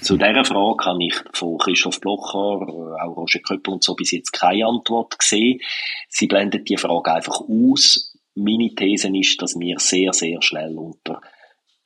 Zu 0.00 0.16
dieser 0.16 0.44
Frage 0.44 0.84
habe 0.84 1.04
ich 1.04 1.14
von 1.32 1.58
Christoph 1.58 2.00
Blocher, 2.00 2.98
auch 3.00 3.16
Roger 3.16 3.40
Köppel 3.40 3.74
und 3.74 3.84
so 3.84 3.94
bis 3.94 4.12
jetzt 4.12 4.32
keine 4.32 4.66
Antwort 4.66 5.18
gesehen. 5.18 5.60
Sie 6.08 6.26
blendet 6.26 6.68
die 6.68 6.76
Frage 6.76 7.14
einfach 7.14 7.40
aus. 7.40 8.14
Meine 8.34 8.74
These 8.74 9.08
ist, 9.16 9.40
dass 9.40 9.58
wir 9.58 9.78
sehr, 9.78 10.12
sehr 10.12 10.42
schnell 10.42 10.76
unter 10.76 11.20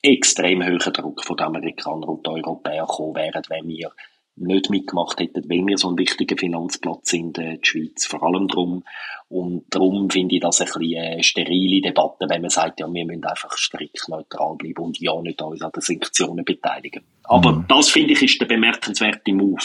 extrem 0.01 0.63
hohen 0.63 0.93
Druck 0.93 1.23
von 1.23 1.37
den 1.37 1.47
Amerikanern 1.47 2.03
und 2.03 2.25
den 2.25 2.33
Europäern 2.33 2.87
kommen 2.87 3.15
wären, 3.15 3.43
wenn 3.49 3.67
wir 3.67 3.91
nicht 4.35 4.69
mitgemacht 4.69 5.19
hätten, 5.19 5.49
weil 5.49 5.65
wir 5.65 5.77
so 5.77 5.89
ein 5.89 5.97
wichtiger 5.97 6.37
Finanzplatz 6.37 7.09
sind, 7.09 7.37
äh, 7.37 7.57
die 7.57 7.67
Schweiz, 7.67 8.05
vor 8.05 8.23
allem 8.23 8.47
drum. 8.47 8.83
Und 9.27 9.65
darum 9.69 10.09
finde 10.09 10.35
ich 10.35 10.41
das 10.41 10.61
ein 10.61 10.67
bisschen 10.67 10.97
eine 10.97 11.23
sterile 11.23 11.81
Debatte, 11.81 12.27
wenn 12.27 12.41
man 12.41 12.49
sagt, 12.49 12.79
ja, 12.79 12.91
wir 12.91 13.05
müssen 13.05 13.25
einfach 13.25 13.57
strikt 13.57 14.07
neutral 14.09 14.55
bleiben 14.55 14.83
und 14.83 14.99
ja 14.99 15.19
nicht 15.21 15.41
uns 15.41 15.61
an 15.61 15.71
den 15.71 15.81
Sanktionen 15.81 16.45
beteiligen. 16.45 17.03
Aber 17.23 17.51
mhm. 17.51 17.65
das 17.67 17.89
finde 17.89 18.13
ich 18.13 18.21
ist 18.21 18.41
der 18.41 18.47
bemerkenswerte 18.47 19.33
Move, 19.33 19.63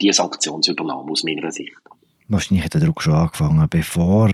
die 0.00 0.12
Sanktionsübernahme 0.12 1.10
aus 1.10 1.24
meiner 1.24 1.50
Sicht. 1.50 1.72
Wahrscheinlich 2.28 2.64
hat 2.64 2.74
der 2.74 2.80
Druck 2.80 3.02
schon 3.02 3.14
angefangen, 3.14 3.66
bevor 3.68 4.30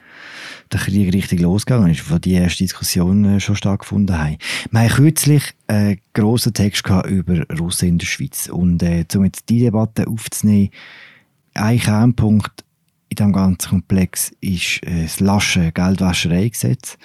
der 0.72 0.80
Krieg 0.80 1.12
richtig 1.12 1.40
losgegangen 1.40 1.90
ist, 1.90 2.10
wo 2.10 2.18
die 2.18 2.34
erste 2.34 2.64
Diskussion 2.64 3.24
äh, 3.24 3.40
schon 3.40 3.56
stattgefunden 3.56 4.18
haben. 4.18 4.38
Wir 4.70 4.80
haben 4.80 4.88
kürzlich 4.88 5.42
einen 5.66 5.98
grossen 6.14 6.54
Text 6.54 6.84
über 7.06 7.44
Russen 7.58 7.88
in 7.88 7.98
der 7.98 8.06
Schweiz. 8.06 8.48
Und 8.48 8.82
äh, 8.82 9.04
um 9.14 9.24
jetzt 9.24 9.48
diese 9.48 9.66
Debatte 9.66 10.06
aufzunehmen, 10.06 10.70
ein 11.54 11.78
Kernpunkt 11.78 12.64
in 13.10 13.16
diesem 13.16 13.32
ganzen 13.32 13.70
Komplex 13.70 14.32
ist 14.40 14.82
äh, 14.84 15.02
das 15.02 15.20
lasche 15.20 15.72
Geldwäschereigesetz. 15.72 16.98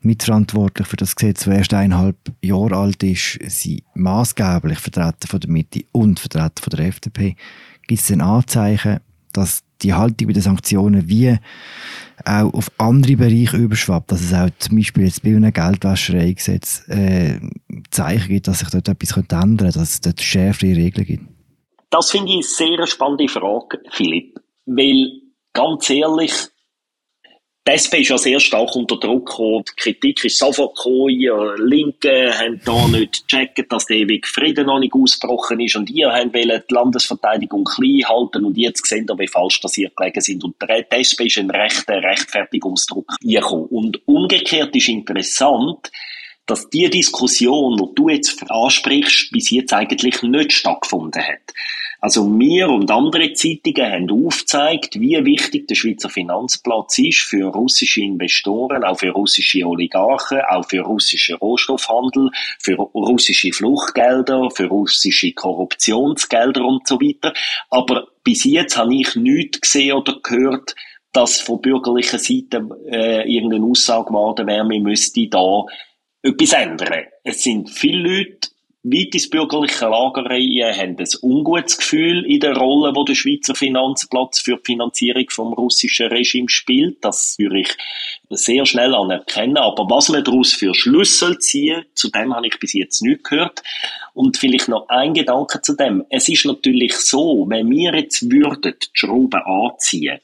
Mitverantwortlich 0.00 0.86
für 0.86 0.96
das 0.96 1.14
Gesetz, 1.14 1.44
das 1.44 1.54
erst 1.54 1.74
eineinhalb 1.74 2.16
Jahre 2.42 2.76
alt 2.76 3.02
ist, 3.02 3.38
sind 3.46 3.82
maßgeblich 3.94 4.78
Vertreter 4.78 5.28
von 5.28 5.40
der 5.40 5.50
Mitte 5.50 5.84
und 5.92 6.18
Vertreter 6.18 6.62
von 6.62 6.70
der 6.70 6.86
FDP. 6.86 7.36
Gibt 7.86 8.00
es 8.00 8.10
ein 8.10 8.20
Anzeichen, 8.20 9.00
dass 9.32 9.62
die 9.82 9.94
Haltung 9.94 10.28
bei 10.28 10.32
den 10.32 10.42
Sanktionen 10.42 11.08
wie 11.08 11.36
auch 12.24 12.52
auf 12.52 12.70
andere 12.78 13.16
Bereiche 13.16 13.56
überschwappt, 13.56 14.12
dass 14.12 14.22
es 14.22 14.34
auch 14.34 14.50
zum 14.58 14.76
Beispiel 14.76 15.04
jetzt 15.04 15.22
bei 15.22 15.30
einem 15.30 15.52
Geldwäschereigesetz 15.52 16.88
äh, 16.88 17.40
Zeichen 17.90 18.28
gibt, 18.28 18.48
dass 18.48 18.60
sich 18.60 18.70
dort 18.70 18.88
etwas 18.88 19.16
ändern 19.16 19.56
könnte, 19.56 19.64
dass 19.78 19.90
es 19.90 20.00
dort 20.00 20.20
schärfere 20.20 20.76
Regeln 20.76 21.06
gibt? 21.06 21.24
Das 21.90 22.10
finde 22.10 22.28
ich 22.28 22.34
eine 22.34 22.42
sehr 22.42 22.86
spannende 22.86 23.28
Frage, 23.28 23.80
Philipp, 23.90 24.38
weil 24.66 25.10
ganz 25.52 25.90
ehrlich, 25.90 26.32
die 27.70 27.76
SP 27.78 28.02
ist 28.02 28.08
ja 28.08 28.18
sehr 28.18 28.40
stark 28.40 28.74
unter 28.74 28.96
Druck 28.98 29.26
gekommen. 29.26 29.64
Die 29.68 29.80
Kritik 29.80 30.24
ist 30.24 30.38
sofort 30.38 30.74
gekommen. 30.74 31.10
Ihr 31.10 31.54
Linken 31.58 32.32
haben 32.36 32.60
da 32.64 32.88
nicht 32.88 33.28
gecheckt, 33.28 33.70
dass 33.70 33.86
der 33.86 33.98
ewige 33.98 34.26
Frieden 34.26 34.66
noch 34.66 34.80
nicht 34.80 34.92
ausgebrochen 34.92 35.60
ist. 35.60 35.76
Und 35.76 35.88
ihr 35.88 36.10
habt 36.10 36.34
die 36.34 36.74
Landesverteidigung 36.74 37.64
klein 37.64 38.08
halten. 38.08 38.44
Und 38.44 38.56
jetzt 38.56 38.86
sehen 38.86 39.06
ihr, 39.08 39.18
wie 39.18 39.28
falsch 39.28 39.60
das 39.60 39.78
ihr 39.78 39.90
gelegen 39.94 40.20
sind. 40.20 40.42
Und 40.42 40.56
der 40.60 40.84
SP 40.90 41.26
ist 41.26 41.38
ein 41.38 41.50
rechter 41.50 42.02
Rechtfertigungsdruck 42.02 43.14
gekommen. 43.20 43.66
Und 43.66 44.00
umgekehrt 44.08 44.74
ist 44.74 44.88
interessant, 44.88 45.92
dass 46.46 46.68
die 46.70 46.90
Diskussion, 46.90 47.76
die 47.76 47.94
du 47.94 48.08
jetzt 48.08 48.50
ansprichst, 48.50 49.30
bis 49.30 49.50
jetzt 49.50 49.72
eigentlich 49.72 50.20
nicht 50.22 50.52
stattgefunden 50.52 51.22
hat. 51.22 51.54
Also 52.00 52.26
wir 52.38 52.68
und 52.70 52.90
andere 52.90 53.34
Zeitungen 53.34 53.92
haben 53.92 54.10
aufgezeigt, 54.10 54.98
wie 54.98 55.22
wichtig 55.24 55.68
der 55.68 55.74
Schweizer 55.74 56.08
Finanzplatz 56.08 56.98
ist 56.98 57.20
für 57.20 57.48
russische 57.48 58.00
Investoren, 58.00 58.84
auch 58.84 58.98
für 58.98 59.10
russische 59.10 59.66
Oligarchen, 59.66 60.40
auch 60.48 60.66
für 60.66 60.80
russischen 60.80 61.36
Rohstoffhandel, 61.36 62.30
für 62.58 62.76
russische 62.76 63.52
Fluchtgelder, 63.52 64.50
für 64.50 64.66
russische 64.66 65.32
Korruptionsgelder 65.32 66.64
und 66.64 66.88
so 66.88 67.00
weiter. 67.00 67.34
Aber 67.68 68.08
bis 68.24 68.44
jetzt 68.44 68.78
habe 68.78 68.94
ich 68.94 69.14
nichts 69.16 69.60
gesehen 69.60 69.92
oder 69.92 70.16
gehört, 70.22 70.74
dass 71.12 71.40
von 71.40 71.60
bürgerlicher 71.60 72.18
Seite 72.18 72.66
äh, 72.90 73.30
irgendeine 73.30 73.66
Aussage 73.66 74.06
geworden 74.06 74.46
wäre, 74.46 74.68
wir 74.68 74.80
müssten 74.80 75.28
da 75.28 75.64
etwas 76.22 76.52
ändern. 76.52 77.04
Es 77.24 77.42
sind 77.42 77.68
viele 77.70 78.08
Leute 78.08 78.48
weit 78.82 79.14
ins 79.14 79.28
bürgerliche 79.28 79.86
Lager 79.86 80.24
rein, 80.24 80.76
haben 80.76 80.96
ein 80.98 81.08
ungutes 81.22 81.76
Gefühl 81.76 82.24
in 82.24 82.40
der 82.40 82.56
Rolle, 82.56 82.94
wo 82.94 83.04
der 83.04 83.14
Schweizer 83.14 83.54
Finanzplatz 83.54 84.40
für 84.40 84.56
die 84.56 84.64
Finanzierung 84.64 85.26
vom 85.28 85.52
russischen 85.52 86.08
Regime 86.08 86.48
spielt. 86.48 87.04
Das 87.04 87.36
würde 87.38 87.60
ich 87.60 87.76
sehr 88.30 88.64
schnell 88.64 88.94
anerkennen. 88.94 89.58
Aber 89.58 89.84
was 89.90 90.08
man 90.08 90.24
daraus 90.24 90.54
für 90.54 90.74
Schlüssel 90.74 91.38
ziehen, 91.38 91.84
zu 91.94 92.10
dem 92.10 92.34
habe 92.34 92.46
ich 92.46 92.58
bis 92.58 92.72
jetzt 92.72 93.02
nicht 93.02 93.24
gehört. 93.24 93.62
Und 94.14 94.38
vielleicht 94.38 94.68
noch 94.68 94.88
ein 94.88 95.14
Gedanke 95.14 95.60
zu 95.60 95.76
dem. 95.76 96.04
Es 96.08 96.28
ist 96.28 96.46
natürlich 96.46 96.94
so, 96.94 97.46
wenn 97.48 97.70
wir 97.70 97.94
jetzt 97.94 98.30
würden 98.30 98.74
die 98.82 98.88
Schrauben 98.92 99.42
anziehen, 99.42 100.20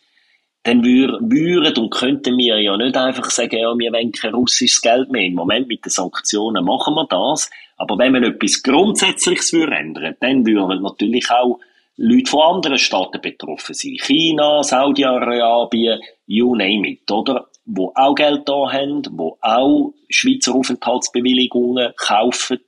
dann 0.67 0.85
würden 0.85 1.77
und 1.79 1.91
könnten 1.91 2.37
wir 2.37 2.61
ja 2.61 2.77
nicht 2.77 2.97
einfach 2.97 3.31
sagen, 3.31 3.57
ja, 3.57 3.73
wir 3.79 3.93
wollen 3.93 4.11
kein 4.11 4.35
russisches 4.35 4.81
Geld 4.81 5.13
mehr. 5.13 5.27
Im 5.27 5.35
Moment 5.35 5.69
mit 5.69 5.85
den 5.85 5.91
Sanktionen 5.91 6.65
machen 6.65 6.95
wir 6.95 7.07
das. 7.07 7.49
Aber 7.77 7.97
wenn 7.99 8.13
man 8.13 8.25
etwas 8.25 8.63
Grundsätzliches 8.63 9.53
ändern 9.53 10.17
dann 10.19 10.45
würden 10.45 10.83
natürlich 10.83 11.31
auch 11.31 11.61
Leute 11.99 12.31
von 12.31 12.57
anderen 12.57 12.79
Staaten 12.79 13.21
betroffen 13.21 13.75
sein. 13.75 13.97
China, 14.03 14.63
Saudi-Arabien, 14.63 16.01
you 16.27 16.55
name 16.57 16.89
it, 16.89 17.11
oder? 17.11 17.47
Wo 17.65 17.93
auch 17.95 18.15
Geld 18.15 18.49
da 18.49 18.73
haben, 18.73 19.03
wo 19.13 19.39
auch 19.41 19.95
Schweizer 20.09 20.55
Aufenthaltsbewilligungen 20.55 21.93
kaufen 21.97 22.61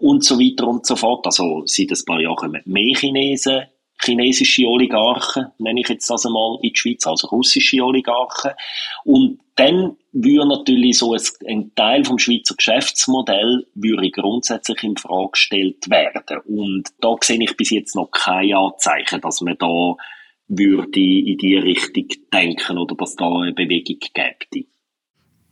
und 0.00 0.24
so 0.24 0.38
weiter 0.38 0.66
und 0.66 0.86
so 0.86 0.96
fort. 0.96 1.26
Also 1.26 1.62
seit 1.66 1.90
ein 1.90 2.04
paar 2.06 2.20
Jahren 2.20 2.60
mehr 2.64 2.94
Chinesen 2.96 3.66
chinesische 4.00 4.66
Oligarchen, 4.66 5.46
nenne 5.58 5.80
ich 5.80 5.88
jetzt 5.88 6.08
das 6.08 6.26
einmal, 6.26 6.58
in 6.62 6.72
die 6.72 6.78
Schweiz, 6.78 7.06
also 7.06 7.28
russische 7.28 7.82
Oligarchen. 7.82 8.52
Und 9.04 9.40
dann 9.56 9.96
würde 10.12 10.48
natürlich 10.48 10.98
so 10.98 11.14
ein, 11.14 11.20
ein 11.48 11.74
Teil 11.74 12.04
vom 12.04 12.18
Schweizer 12.18 12.54
Geschäftsmodell 12.54 13.66
würde 13.74 14.10
grundsätzlich 14.10 14.82
in 14.82 14.96
Frage 14.96 15.30
gestellt 15.32 15.90
werden. 15.90 16.38
Und 16.46 16.88
da 17.00 17.16
sehe 17.20 17.42
ich 17.42 17.56
bis 17.56 17.70
jetzt 17.70 17.96
noch 17.96 18.10
kein 18.10 18.54
Anzeichen, 18.54 19.20
dass 19.20 19.40
man 19.40 19.56
da 19.58 19.96
würde 20.48 21.00
in 21.00 21.36
die 21.36 21.56
Richtung 21.56 22.08
denken 22.32 22.78
oder 22.78 22.94
dass 22.94 23.16
da 23.16 23.28
eine 23.28 23.52
Bewegung 23.52 23.98
gäbe. 24.14 24.68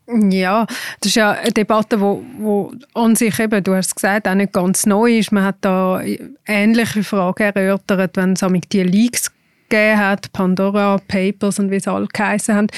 Ja, 0.09 0.67
das 1.01 1.11
ist 1.11 1.17
ja 1.17 1.33
eine 1.33 1.51
Debatte, 1.51 2.01
wo, 2.01 2.25
wo 2.39 2.73
an 2.95 3.17
sich 3.17 3.39
eben, 3.41 3.63
du 3.65 3.75
hast 3.75 3.89
es 3.89 3.95
gesagt, 3.95 4.29
auch 4.29 4.35
nicht 4.35 4.53
ganz 4.53 4.87
neu 4.87 5.19
ist. 5.19 5.33
Man 5.33 5.45
hat 5.45 5.57
da 5.63 6.01
ähnliche 6.47 7.03
Fragen 7.03 7.43
erörtert, 7.43 8.17
wenn 8.17 8.35
es 8.35 8.45
die 8.71 8.83
Leaks 8.85 9.33
gegeben 9.69 9.99
hat, 9.99 10.33
Pandora 10.33 10.99
Papers 11.09 11.59
und 11.59 11.73
wie 11.73 11.77
es 11.77 11.89
alle 11.89 12.07
geheißen 12.07 12.55
haben. 12.55 12.69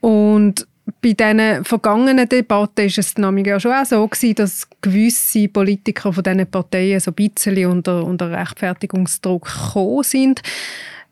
Und 0.00 0.66
bei 1.02 1.12
diesen 1.12 1.64
vergangenen 1.64 2.28
Debatten 2.28 2.84
war 2.84 2.98
es 2.98 3.18
nämlich 3.18 3.46
ja 3.46 3.60
schon 3.60 3.72
auch 3.72 3.84
so 3.84 4.06
gewesen, 4.06 4.34
dass 4.36 4.68
gewisse 4.80 5.48
Politiker 5.48 6.12
von 6.12 6.22
diesen 6.22 6.46
Parteien 6.46 7.00
so 7.00 7.10
ein 7.10 7.14
bisschen 7.14 7.66
unter, 7.66 8.04
unter 8.04 8.30
Rechtfertigungsdruck 8.30 9.44
gekommen 9.44 10.04
sind. 10.04 10.42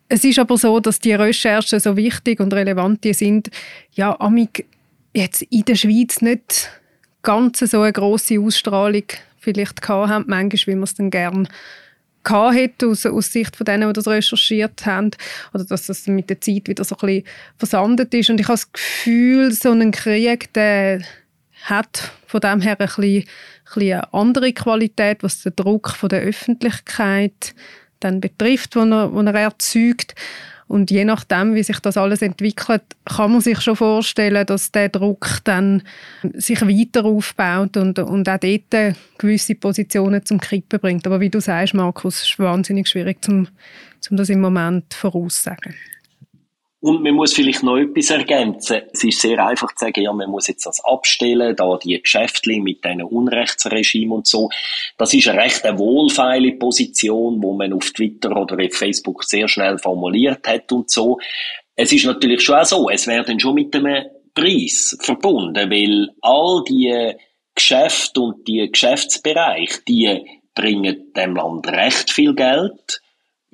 Es 0.08 0.22
ist 0.24 0.38
aber 0.38 0.56
so, 0.56 0.80
dass 0.80 1.00
die 1.00 1.12
Recherchen 1.12 1.80
so 1.80 1.96
wichtig 1.96 2.40
und 2.40 2.54
relevant 2.54 3.04
sind, 3.04 3.50
ja, 3.92 4.18
amig 4.20 4.66
jetzt 5.14 5.42
in 5.42 5.64
der 5.64 5.76
Schweiz 5.76 6.20
nicht 6.20 6.70
ganz 7.22 7.60
so 7.60 7.80
eine 7.80 7.92
grosse 7.92 8.40
Ausstrahlung 8.40 9.04
vielleicht 9.38 9.80
gehabt 9.80 10.10
haben, 10.10 10.24
manchmal, 10.28 10.74
wie 10.74 10.74
man 10.74 10.84
es 10.84 10.94
dann 10.94 11.10
gerne 11.10 11.48
hätte 12.26 12.86
aus, 12.88 13.04
aus 13.04 13.32
Sicht 13.32 13.54
von 13.54 13.66
denen, 13.66 13.88
die 13.88 13.92
das 13.92 14.08
recherchiert 14.08 14.86
haben, 14.86 15.10
oder 15.52 15.64
dass 15.64 15.86
das 15.86 16.06
mit 16.06 16.30
der 16.30 16.40
Zeit 16.40 16.68
wieder 16.68 16.84
so 16.84 16.96
ein 16.96 17.06
bisschen 17.06 17.24
versandet 17.58 18.14
ist. 18.14 18.30
Und 18.30 18.40
ich 18.40 18.46
habe 18.46 18.54
das 18.54 18.72
Gefühl, 18.72 19.52
so 19.52 19.72
ein 19.72 19.90
Krieg, 19.90 20.52
der 20.54 21.02
hat 21.64 22.12
von 22.26 22.40
dem 22.40 22.60
her 22.60 22.78
ein 22.80 22.86
bisschen, 22.86 23.04
ein 23.04 23.24
bisschen 23.64 23.92
eine 23.92 24.14
andere 24.14 24.52
Qualität, 24.52 25.22
was 25.22 25.42
den 25.42 25.54
Druck 25.54 25.90
von 25.90 26.08
der 26.08 26.22
Öffentlichkeit 26.22 27.54
dann 28.00 28.20
betrifft, 28.20 28.74
den 28.74 28.92
er, 28.92 29.08
den 29.08 29.26
er 29.26 29.34
erzeugt. 29.34 30.14
Und 30.66 30.90
je 30.90 31.04
nachdem, 31.04 31.54
wie 31.54 31.62
sich 31.62 31.78
das 31.80 31.96
alles 31.96 32.22
entwickelt, 32.22 32.82
kann 33.04 33.32
man 33.32 33.40
sich 33.40 33.60
schon 33.60 33.76
vorstellen, 33.76 34.46
dass 34.46 34.72
der 34.72 34.88
Druck 34.88 35.40
dann 35.44 35.82
sich 36.32 36.62
weiter 36.62 37.04
aufbaut 37.04 37.76
und, 37.76 37.98
und 37.98 38.28
auch 38.28 38.38
dort 38.38 38.96
gewisse 39.18 39.54
Positionen 39.54 40.24
zum 40.24 40.40
Kippen 40.40 40.80
bringt. 40.80 41.06
Aber 41.06 41.20
wie 41.20 41.30
du 41.30 41.40
sagst, 41.40 41.74
Markus, 41.74 42.22
ist 42.22 42.38
wahnsinnig 42.38 42.88
schwierig, 42.88 43.22
zum, 43.22 43.48
zum 44.00 44.16
das 44.16 44.30
im 44.30 44.40
Moment 44.40 44.94
voraussagen. 44.94 45.74
Und 46.84 47.02
man 47.02 47.14
muss 47.14 47.32
vielleicht 47.32 47.62
noch 47.62 47.78
etwas 47.78 48.10
ergänzen. 48.10 48.82
Es 48.92 49.02
ist 49.04 49.18
sehr 49.18 49.38
einfach 49.38 49.74
zu 49.74 49.86
sagen, 49.86 50.02
ja, 50.02 50.12
man 50.12 50.28
muss 50.28 50.48
jetzt 50.48 50.66
das 50.66 50.84
abstellen, 50.84 51.56
da 51.56 51.78
die 51.78 51.98
Geschäfte 51.98 52.60
mit 52.60 52.84
diesen 52.84 53.00
Unrechtsregime 53.00 54.14
und 54.14 54.26
so. 54.26 54.50
Das 54.98 55.14
ist 55.14 55.26
eine 55.26 55.40
recht 55.40 55.64
eine 55.64 55.78
wohlfeile 55.78 56.52
Position, 56.52 57.42
wo 57.42 57.54
man 57.54 57.72
auf 57.72 57.90
Twitter 57.90 58.36
oder 58.36 58.62
auf 58.62 58.74
Facebook 58.74 59.24
sehr 59.24 59.48
schnell 59.48 59.78
formuliert 59.78 60.46
hat 60.46 60.70
und 60.72 60.90
so. 60.90 61.18
Es 61.74 61.90
ist 61.90 62.04
natürlich 62.04 62.42
schon 62.42 62.56
auch 62.56 62.66
so, 62.66 62.90
es 62.90 63.06
werden 63.06 63.40
schon 63.40 63.54
mit 63.54 63.74
einem 63.74 64.04
Preis 64.34 64.94
verbunden, 65.00 65.70
weil 65.70 66.10
all 66.20 66.64
die 66.68 67.14
Geschäfte 67.54 68.20
und 68.20 68.46
die 68.46 68.70
Geschäftsbereiche, 68.70 69.80
die 69.88 70.20
bringen 70.54 71.14
dem 71.16 71.34
Land 71.34 71.66
recht 71.66 72.10
viel 72.10 72.34
Geld 72.34 73.00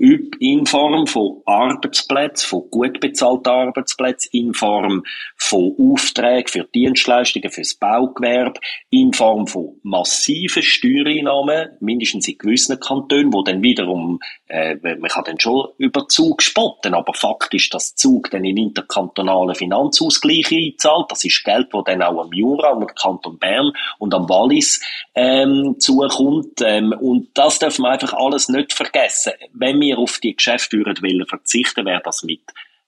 in 0.00 0.64
Form 0.64 1.06
von 1.06 1.42
Arbeitsplätzen, 1.44 2.48
von 2.48 2.70
gut 2.70 3.00
bezahlten 3.00 3.50
Arbeitsplätzen, 3.50 4.30
in 4.32 4.54
Form 4.54 5.04
von 5.36 5.74
Aufträgen 5.78 6.48
für 6.48 6.64
Dienstleistungen, 6.64 7.50
fürs 7.50 7.74
Baugewerbe, 7.74 8.58
in 8.88 9.12
Form 9.12 9.46
von 9.46 9.78
massiven 9.82 10.62
Steuereinnahmen, 10.62 11.72
mindestens 11.80 12.28
in 12.28 12.38
gewissen 12.38 12.80
Kantonen, 12.80 13.30
wo 13.32 13.42
dann 13.42 13.62
wiederum, 13.62 14.20
äh, 14.48 14.76
man 14.76 15.10
kann 15.10 15.24
dann 15.24 15.38
schon 15.38 15.68
über 15.76 16.08
Zug 16.08 16.40
spotten, 16.40 16.94
aber 16.94 17.12
faktisch 17.12 17.68
das 17.68 17.94
Zug 17.94 18.30
dann 18.30 18.44
in 18.44 18.56
interkantonalen 18.56 19.54
Finanzausgleich 19.54 20.50
einzahlt. 20.50 21.10
Das 21.10 21.24
ist 21.24 21.44
Geld, 21.44 21.68
das 21.72 21.84
dann 21.84 22.02
auch 22.02 22.24
am 22.24 22.32
Jura, 22.32 22.70
am 22.70 22.86
Kanton 22.86 23.38
Bern 23.38 23.72
und 23.98 24.14
am 24.14 24.28
Wallis 24.30 24.80
ähm, 25.14 25.76
zukommt. 25.78 26.62
Ähm, 26.64 26.94
und 26.98 27.28
das 27.34 27.58
darf 27.58 27.78
man 27.78 27.92
einfach 27.92 28.14
alles 28.14 28.48
nicht 28.48 28.72
vergessen. 28.72 29.32
Wenn 29.52 29.78
wir 29.78 29.89
wir 29.90 29.98
auf 29.98 30.18
die 30.18 30.36
Geschäfte 30.36 30.78
wollen 30.78 31.26
verzichten, 31.26 31.84
wäre 31.84 32.02
das 32.04 32.22
mit 32.22 32.42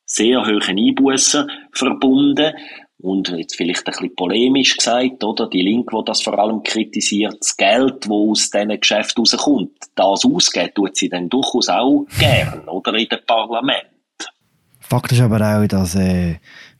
sehr 0.04 0.44
hohen 0.44 0.78
Einbußen 0.78 1.50
verbunden. 1.72 2.52
Und 2.98 3.30
jetzt 3.30 3.56
vielleicht 3.56 3.80
ein 3.80 3.92
bisschen 3.92 4.14
polemisch 4.14 4.76
gesagt, 4.76 5.24
oder? 5.24 5.48
Die 5.48 5.62
Linke, 5.62 5.96
die 5.96 6.04
das 6.04 6.22
vor 6.22 6.38
allem 6.38 6.62
kritisiert, 6.62 7.36
das 7.40 7.56
Geld, 7.56 8.04
das 8.04 8.10
aus 8.10 8.50
diesen 8.50 8.80
Geschäften 8.80 9.22
rauskommt, 9.22 9.72
das 9.96 10.24
ausgeben, 10.24 10.70
tut 10.74 10.96
sie 10.96 11.08
dann 11.08 11.28
durchaus 11.28 11.68
auch 11.68 12.06
gern, 12.20 12.68
oder? 12.68 12.94
In 12.94 13.08
dem 13.08 13.18
Parlament. 13.26 13.88
Fakt 14.78 15.10
ist 15.10 15.20
aber 15.20 15.40
auch, 15.40 15.66
dass 15.66 15.96
äh, 15.96 16.36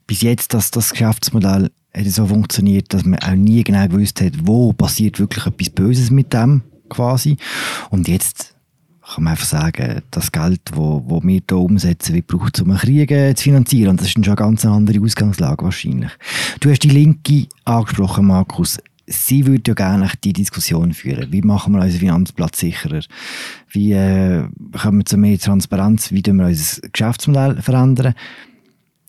bis 0.06 0.22
jetzt 0.22 0.54
das, 0.54 0.70
das 0.70 0.92
Geschäftsmodell 0.92 1.70
so 2.04 2.26
funktioniert, 2.26 2.94
dass 2.94 3.04
man 3.04 3.18
auch 3.18 3.34
nie 3.34 3.64
genau 3.64 3.88
gewusst 3.88 4.20
hat, 4.20 4.32
wo 4.44 4.72
passiert 4.72 5.18
wirklich 5.18 5.46
etwas 5.46 5.70
Böses 5.70 6.10
mit 6.10 6.32
dem 6.32 6.62
quasi. 6.88 7.36
Und 7.90 8.06
jetzt 8.06 8.51
kann 9.14 9.24
man 9.24 9.32
einfach 9.32 9.46
sagen, 9.46 10.02
das 10.10 10.32
Geld, 10.32 10.60
das 10.64 10.76
wo, 10.76 11.02
wo 11.06 11.22
wir 11.22 11.40
hier 11.48 11.58
umsetzen, 11.58 12.14
wird 12.14 12.28
gebraucht, 12.28 12.60
um 12.60 12.70
einen 12.70 12.78
Krieg 12.78 13.10
äh, 13.10 13.34
zu 13.34 13.44
finanzieren. 13.44 13.90
Und 13.90 14.00
das 14.00 14.08
ist 14.08 14.16
dann 14.16 14.24
schon 14.24 14.38
eine 14.38 14.46
ganz 14.46 14.64
andere 14.64 15.00
Ausgangslage 15.00 15.64
wahrscheinlich. 15.64 16.10
Du 16.60 16.70
hast 16.70 16.80
die 16.80 16.88
Linke 16.88 17.46
angesprochen, 17.64 18.26
Markus. 18.26 18.78
Sie 19.06 19.46
würde 19.46 19.62
ja 19.66 19.74
gerne 19.74 20.10
die 20.22 20.32
Diskussion 20.32 20.94
führen. 20.94 21.30
Wie 21.32 21.42
machen 21.42 21.74
wir 21.74 21.82
unseren 21.82 22.00
Finanzplatz 22.00 22.60
sicherer? 22.60 23.02
Wie 23.70 23.92
äh, 23.92 24.44
kommen 24.80 24.98
wir 24.98 25.04
zu 25.04 25.18
mehr 25.18 25.38
Transparenz? 25.38 26.12
Wie 26.12 26.22
tun 26.22 26.36
wir 26.36 26.46
unser 26.46 26.88
Geschäftsmodell 26.88 27.60
verändern? 27.60 28.14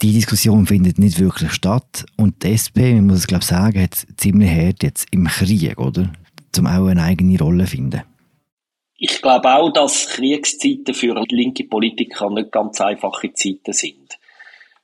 Die 0.02 0.12
Diskussion 0.12 0.66
findet 0.66 1.00
nicht 1.00 1.20
wirklich 1.20 1.54
statt. 1.54 2.06
Und 2.18 2.44
die 2.44 2.54
SP, 2.60 2.92
man 2.96 3.08
muss 3.08 3.20
es 3.20 3.28
glaube 3.28 3.44
ich 3.44 3.48
sagen, 3.48 3.82
hat 3.82 4.06
ziemlich 4.18 4.52
hart 4.52 4.84
jetzt 4.84 5.08
im 5.12 5.28
Krieg, 5.28 5.78
oder? 5.78 6.12
Um 6.58 6.68
auch 6.68 6.88
eine 6.88 7.04
eigene 7.04 7.39
Rolle 7.39 7.66
zu 7.66 7.72
finden. 7.72 8.02
Ich 9.06 9.22
glaube 9.22 9.54
auch, 9.54 9.70
dass 9.70 10.08
Kriegszeiten 10.08 10.94
für 10.94 11.26
linke 11.28 11.66
Politiker 11.66 12.30
nicht 12.30 12.54
ganz 12.54 12.80
einfache 12.80 13.34
Zeiten 13.34 13.74
sind. 13.74 14.18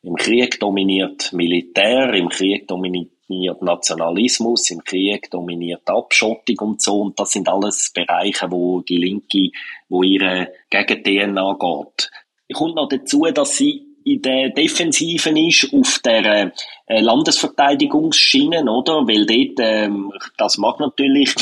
Im 0.04 0.16
Krieg 0.16 0.60
dominiert 0.60 1.32
Militär, 1.32 2.14
im 2.16 2.28
Krieg 2.28 2.68
dominiert 2.68 3.62
Nationalismus, 3.62 4.72
im 4.72 4.84
Krieg 4.84 5.32
dominiert 5.32 5.90
Abschottung 5.90 6.58
und 6.60 6.82
so. 6.82 7.00
Und 7.00 7.18
das 7.18 7.32
sind 7.32 7.48
alles 7.48 7.94
Bereiche, 7.96 8.52
wo 8.52 8.82
die 8.82 8.98
Linke, 8.98 9.52
wo 9.88 10.04
ihre 10.04 10.52
Gegen-DNA 10.70 11.54
geht. 11.58 12.12
Ich 12.50 12.58
komme 12.58 12.76
noch 12.76 12.90
dazu, 12.90 13.22
dass 13.34 13.56
sie 13.56 13.86
in 14.04 14.22
der 14.22 14.50
Defensiven 14.50 15.38
ist 15.38 15.74
auf 15.74 16.00
der 16.04 16.52
äh, 16.88 17.00
Landesverteidigungsschiene, 17.00 18.70
oder? 18.70 19.08
Weil 19.08 19.26
dort, 19.26 19.60
ähm, 19.66 20.12
das 20.36 20.58
mag 20.58 20.78
natürlich 20.82 21.34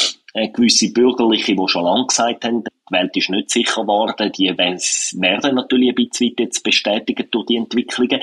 gewisse 0.53 0.91
Bürgerliche, 0.93 1.55
die 1.55 1.67
schon 1.67 1.83
lange 1.83 2.07
gesagt 2.07 2.45
haben, 2.45 2.63
die 2.63 2.93
Welt 2.93 3.15
ist 3.17 3.29
nicht 3.29 3.49
sicher 3.49 3.81
geworden, 3.81 4.31
die 4.37 4.49
werden 4.57 5.55
natürlich 5.55 5.89
ein 5.89 5.95
bisschen 5.95 6.35
jetzt 6.37 6.63
bestätigt 6.63 7.27
durch 7.31 7.45
die 7.47 7.57
Entwicklungen. 7.57 8.21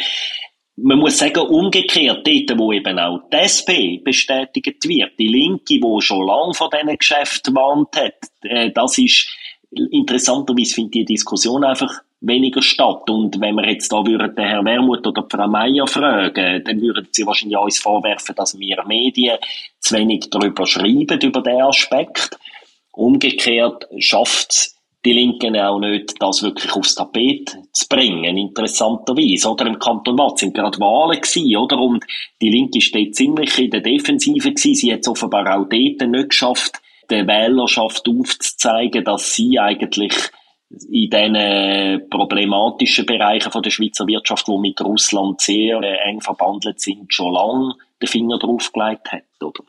Man 0.77 0.98
muss 0.98 1.18
sagen, 1.18 1.40
umgekehrt, 1.40 2.27
dort, 2.27 2.59
wo 2.59 2.72
eben 2.72 2.98
auch 2.98 3.20
die 3.33 3.37
SP 3.46 3.70
bestätigt 4.03 4.88
wird, 4.88 5.12
die 5.18 5.29
Linke, 5.29 5.79
die 5.79 6.00
schon 6.00 6.27
lange 6.27 6.55
von 6.55 6.68
diesen 6.70 6.98
Geschäften 6.98 7.55
warnt 7.55 7.94
hat, 7.96 8.14
äh, 8.42 8.72
das 8.72 8.98
ist, 8.98 9.29
interessanterweise 9.70 10.74
finde 10.74 10.98
ich 10.98 11.07
die 11.07 11.14
Diskussion 11.14 11.64
einfach 11.64 12.00
weniger 12.27 12.63
statt. 12.63 13.09
Und 13.09 13.41
wenn 13.41 13.55
wir 13.55 13.69
jetzt 13.69 13.93
da 13.93 14.05
würden 14.05 14.35
den 14.35 14.45
Herrn 14.45 14.65
Wermuth 14.65 15.07
oder 15.07 15.27
Frau 15.31 15.47
Meier 15.47 15.87
fragen, 15.87 16.63
dann 16.65 16.81
würden 16.81 17.09
sie 17.11 17.27
wahrscheinlich 17.27 17.59
uns 17.59 17.79
vorwerfen, 17.79 18.35
dass 18.35 18.59
wir 18.59 18.85
Medien 18.87 19.39
zu 19.81 19.95
wenig 19.95 20.29
darüber 20.31 20.67
schreiben, 20.67 21.21
über 21.21 21.43
diesen 21.43 21.63
Aspekt. 21.63 22.39
Umgekehrt 22.93 23.87
schafft 23.99 24.53
es 24.53 24.75
die 25.05 25.13
Linken 25.13 25.57
auch 25.59 25.79
nicht, 25.79 26.15
das 26.19 26.43
wirklich 26.43 26.73
aufs 26.73 26.95
Tapet 26.95 27.55
zu 27.73 27.89
bringen, 27.89 28.39
interessanterweise. 28.39 29.51
Oder 29.51 29.67
im 29.67 29.79
Kanton 29.79 30.17
Watt 30.19 30.39
sind 30.39 30.55
gerade 30.55 30.79
Wahlen 30.79 31.21
gewesen, 31.21 31.57
oder? 31.57 31.79
Und 31.79 32.05
die 32.41 32.49
Linke 32.49 32.81
steht 32.81 33.15
ziemlich 33.15 33.59
in 33.59 33.71
der 33.71 33.81
Defensive 33.81 34.51
gewesen. 34.51 34.75
Sie 34.75 34.93
hat 34.93 35.01
es 35.01 35.09
offenbar 35.09 35.43
auch 35.43 35.67
dort 35.69 35.71
nicht 35.71 36.31
geschafft, 36.31 36.81
der 37.11 37.27
Wählerschaft 37.27 38.09
aufzuzeigen, 38.09 39.05
dass 39.05 39.35
sie 39.35 39.59
eigentlich 39.59 40.15
in 40.91 41.11
diesen 41.11 42.09
problematischen 42.11 43.07
Bereichen 43.07 43.51
von 43.51 43.63
der 43.63 43.71
Schweizer 43.71 44.07
Wirtschaft, 44.07 44.47
die 44.49 44.59
mit 44.59 44.81
Russland 44.81 45.41
sehr 45.41 45.81
äh, 45.83 45.97
eng 46.09 46.21
verbandelt 46.21 46.81
sind, 46.81 47.13
schon 47.13 47.33
lange 47.33 47.75
den 48.01 48.09
Finger 48.09 48.39
drauf 48.39 48.73
gelegt 48.73 49.13
hat, 49.13 49.23
oder? 49.43 49.65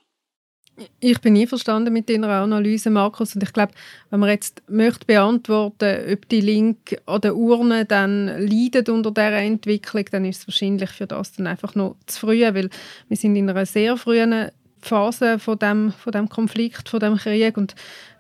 Ich 0.99 1.21
bin 1.21 1.33
nie 1.33 1.47
verstanden 1.47 1.93
mit 1.93 2.09
deiner 2.09 2.27
Analyse, 2.27 2.89
Markus. 2.89 3.33
Und 3.33 3.43
ich 3.43 3.53
glaube, 3.53 3.71
wenn 4.09 4.19
man 4.19 4.29
jetzt 4.29 4.61
möchte 4.67 5.05
beantworten, 5.05 6.11
ob 6.11 6.27
die 6.27 6.41
Link 6.41 7.01
an 7.05 7.21
der 7.21 7.35
Urne 7.35 7.85
dann 7.85 8.27
leidet 8.45 8.89
unter 8.89 9.11
dieser 9.11 9.37
Entwicklung, 9.37 10.05
dann 10.11 10.25
ist 10.25 10.41
es 10.41 10.47
wahrscheinlich 10.47 10.89
für 10.89 11.07
das 11.07 11.31
dann 11.33 11.47
einfach 11.47 11.75
noch 11.75 11.95
zu 12.07 12.19
früh, 12.19 12.41
weil 12.41 12.69
wir 13.07 13.17
sind 13.17 13.37
in 13.37 13.49
einer 13.49 13.65
sehr 13.65 13.95
frühen 13.95 14.49
Phase 14.81 15.39
von 15.39 15.57
dem, 15.57 15.91
von 15.93 16.11
dem 16.11 16.27
Konflikt, 16.27 16.89
von 16.89 16.99
dem 16.99 17.15
Krieg 17.15 17.57
und 17.57 17.73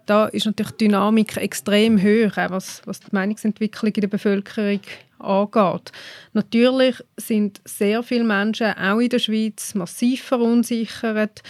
da 0.05 0.27
ist 0.27 0.45
natürlich 0.45 0.73
die 0.73 0.85
Dynamik 0.85 1.37
extrem 1.37 2.01
hoch, 2.01 2.37
was, 2.49 2.81
was 2.85 2.99
die 2.99 3.07
Meinungsentwicklung 3.11 3.93
in 3.93 4.01
der 4.01 4.07
Bevölkerung 4.07 4.81
angeht. 5.19 5.91
Natürlich 6.33 6.95
sind 7.17 7.61
sehr 7.65 8.03
viele 8.03 8.23
Menschen, 8.23 8.73
auch 8.77 8.99
in 8.99 9.09
der 9.09 9.19
Schweiz, 9.19 9.73
massiv 9.75 10.23
verunsichert. 10.23 11.41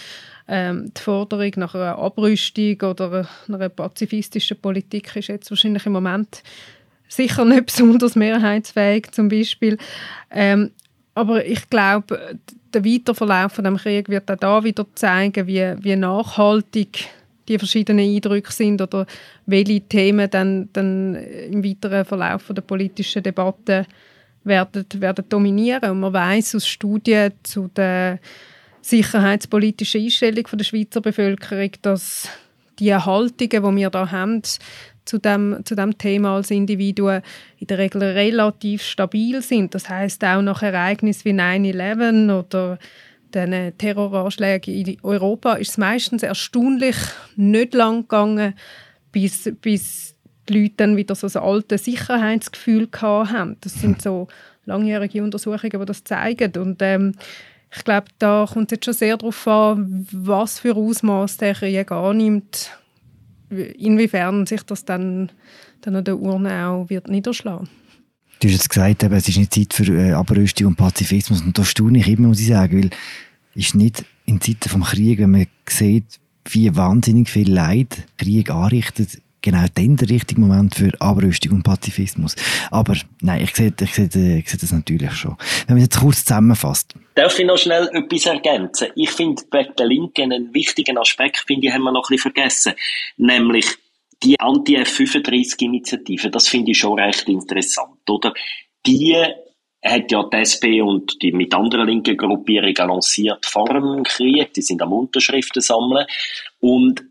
Ähm, 0.47 0.91
die 0.95 1.01
Forderung 1.01 1.51
nach 1.55 1.73
einer 1.73 1.97
Abrüstung 1.97 2.79
oder 2.81 3.27
einer 3.47 3.69
pazifistischen 3.69 4.57
Politik 4.57 5.15
ist 5.15 5.27
jetzt 5.27 5.49
wahrscheinlich 5.49 5.85
im 5.85 5.93
Moment 5.93 6.43
sicher 7.07 7.45
nicht 7.45 7.65
besonders 7.65 8.15
mehrheitsfähig 8.15 9.11
zum 9.11 9.27
Beispiel. 9.27 9.77
Ähm, 10.31 10.71
aber 11.15 11.45
ich 11.45 11.69
glaube, 11.69 12.37
der 12.73 12.85
weitere 12.85 13.15
Verlauf 13.15 13.53
von 13.53 13.63
dem 13.63 13.77
Krieg 13.77 14.09
wird 14.09 14.29
auch 14.29 14.35
da 14.35 14.63
wieder 14.63 14.85
zeigen, 14.95 15.47
wie, 15.47 15.73
wie 15.79 15.95
nachhaltig 15.95 17.07
die 17.47 17.58
verschiedenen 17.58 18.05
Eindrücke 18.05 18.51
sind 18.51 18.81
oder 18.81 19.05
welche 19.45 19.81
Themen 19.81 20.29
dann, 20.29 20.69
dann 20.73 21.15
im 21.15 21.63
weiteren 21.63 22.05
Verlauf 22.05 22.45
der 22.49 22.62
politischen 22.62 23.23
Debatte 23.23 23.86
werden, 24.43 24.86
werden 24.95 25.25
dominieren. 25.29 25.91
Und 25.91 25.99
man 25.99 26.13
weiß 26.13 26.55
aus 26.55 26.67
Studien 26.67 27.34
zu 27.43 27.69
der 27.75 28.19
sicherheitspolitischen 28.81 30.01
Einstellung 30.01 30.45
der 30.53 30.63
Schweizer 30.63 31.01
Bevölkerung, 31.01 31.71
dass 31.81 32.29
die 32.79 32.93
Haltungen, 32.93 33.75
die 33.75 33.81
wir 33.81 33.89
da 33.89 34.12
haben, 34.12 34.41
zu 35.05 35.19
dem, 35.19 35.60
zu 35.63 35.75
dem 35.75 35.97
Thema 35.97 36.36
als 36.36 36.51
Individuen 36.51 37.21
in 37.60 37.67
der 37.67 37.77
Regel 37.77 38.03
relativ 38.03 38.81
stabil 38.81 39.41
sind. 39.41 39.75
Das 39.75 39.88
heißt 39.88 40.23
auch 40.23 40.41
nach 40.41 40.63
Ereignissen 40.63 41.25
wie 41.25 41.34
9-11 41.34 42.39
oder 42.39 42.79
den 43.36 43.78
Terroranschlägen 43.78 44.74
in 44.74 44.98
Europa 45.04 45.54
ist 45.56 45.71
es 45.71 45.78
meistens 45.78 46.24
erstaunlich 46.24 46.95
nicht 47.36 47.74
lang 47.74 48.04
gegangen, 48.04 48.56
bis, 49.12 49.52
bis 49.62 50.15
die 50.48 50.62
Leute 50.62 50.74
dann 50.78 50.98
wieder 50.98 51.15
so 51.15 51.28
ein 51.28 51.43
altes 51.43 51.86
Sicherheitsgefühl 51.86 52.88
haben. 53.02 53.58
Das 53.62 53.74
sind 53.74 54.02
so 54.02 54.28
langjährige 54.65 55.24
Untersuchungen, 55.24 55.80
die 55.80 55.86
das 55.86 56.04
zeigen. 56.04 56.52
Und 56.58 56.82
ähm, 56.82 57.13
ich 57.76 57.84
glaube, 57.84 58.08
da 58.19 58.48
kommt 58.52 58.71
es 58.71 58.78
jetzt 58.78 58.86
schon 58.86 58.93
sehr 58.93 59.17
darauf 59.17 59.48
an, 59.48 60.08
was 60.12 60.60
für 60.60 60.76
Ausmaß 60.76 61.38
der 61.38 61.56
Krieg 61.56 61.91
annimmt, 61.91 62.71
inwiefern 63.50 64.45
sich 64.45 64.63
das 64.63 64.86
dann, 64.86 65.32
dann 65.82 65.95
an 65.95 66.04
der 66.04 66.17
Urne 66.17 66.67
auch 66.67 66.89
wird 66.89 67.10
niederschlagen 67.10 67.69
Du 68.39 68.48
hast 68.50 68.54
jetzt 68.54 68.69
gesagt, 68.69 69.04
es 69.04 69.30
ist 69.30 69.38
nicht 69.38 69.54
Zeit 69.54 69.74
für 69.74 69.91
äh, 69.93 70.12
Abrüstung 70.12 70.67
und 70.67 70.76
Pazifismus. 70.76 71.41
Und 71.41 71.58
da 71.58 71.63
staune 71.63 72.00
ich 72.00 72.08
immer, 72.08 72.28
muss 72.28 72.41
ich 72.41 72.48
sagen, 72.48 72.84
weil 72.84 72.89
ist 73.55 73.75
nicht 73.75 74.05
in 74.25 74.41
Zeiten 74.41 74.79
des 74.79 74.89
Krieges, 74.89 75.23
wenn 75.23 75.31
man 75.31 75.47
sieht, 75.67 76.19
wie 76.49 76.75
wahnsinnig 76.75 77.29
viel 77.29 77.51
Leid 77.51 78.05
Krieg 78.17 78.51
anrichtet, 78.51 79.21
genau 79.41 79.65
dann 79.73 79.95
der 79.95 80.09
richtige 80.09 80.41
Moment 80.41 80.75
für 80.75 80.91
Abrüstung 80.99 81.53
und 81.53 81.63
Pazifismus. 81.63 82.35
Aber 82.71 82.95
nein, 83.21 83.43
ich 83.43 83.55
sehe, 83.55 83.73
ich 83.79 83.93
sehe, 83.93 84.05
ich 84.39 84.49
sehe 84.49 84.59
das 84.59 84.71
natürlich 84.71 85.13
schon. 85.13 85.37
Wenn 85.67 85.75
man 85.75 85.83
jetzt 85.83 85.99
kurz 85.99 86.25
zusammenfasst. 86.25 86.93
Darf 87.13 87.37
ich 87.39 87.45
noch 87.45 87.57
schnell 87.57 87.87
etwas 87.93 88.25
ergänzen? 88.25 88.87
Ich 88.95 89.11
finde 89.11 89.43
bei 89.49 89.63
der 89.63 89.85
Linken 89.85 90.33
einen 90.33 90.53
wichtigen 90.53 90.97
Aspekt, 90.97 91.43
finde 91.47 91.67
ich, 91.67 91.73
haben 91.73 91.83
wir 91.83 91.91
noch 91.91 92.09
ein 92.09 92.15
bisschen 92.15 92.33
vergessen. 92.33 92.73
Nämlich 93.17 93.65
die 94.23 94.39
Anti-F35-Initiative. 94.39 96.31
Das 96.31 96.47
finde 96.47 96.71
ich 96.71 96.79
schon 96.79 96.99
recht 96.99 97.27
interessant, 97.29 98.09
oder? 98.09 98.33
Die 98.85 99.15
hat 99.86 100.12
ja 100.12 100.24
die 100.24 100.38
SP 100.41 100.82
und 100.82 101.21
die 101.21 101.32
mit 101.32 101.54
anderen 101.54 101.88
linken 101.88 102.17
Gruppierungen 102.17 102.76
lanciert 102.76 103.45
vor 103.45 103.69
dem 103.69 104.04
Krieg. 104.04 104.54
Die 104.54 104.62
sind 104.62 104.82
am 104.82 104.93
Unterschriften 104.93 105.62
sammeln. 105.62 106.06
Und 106.60 107.04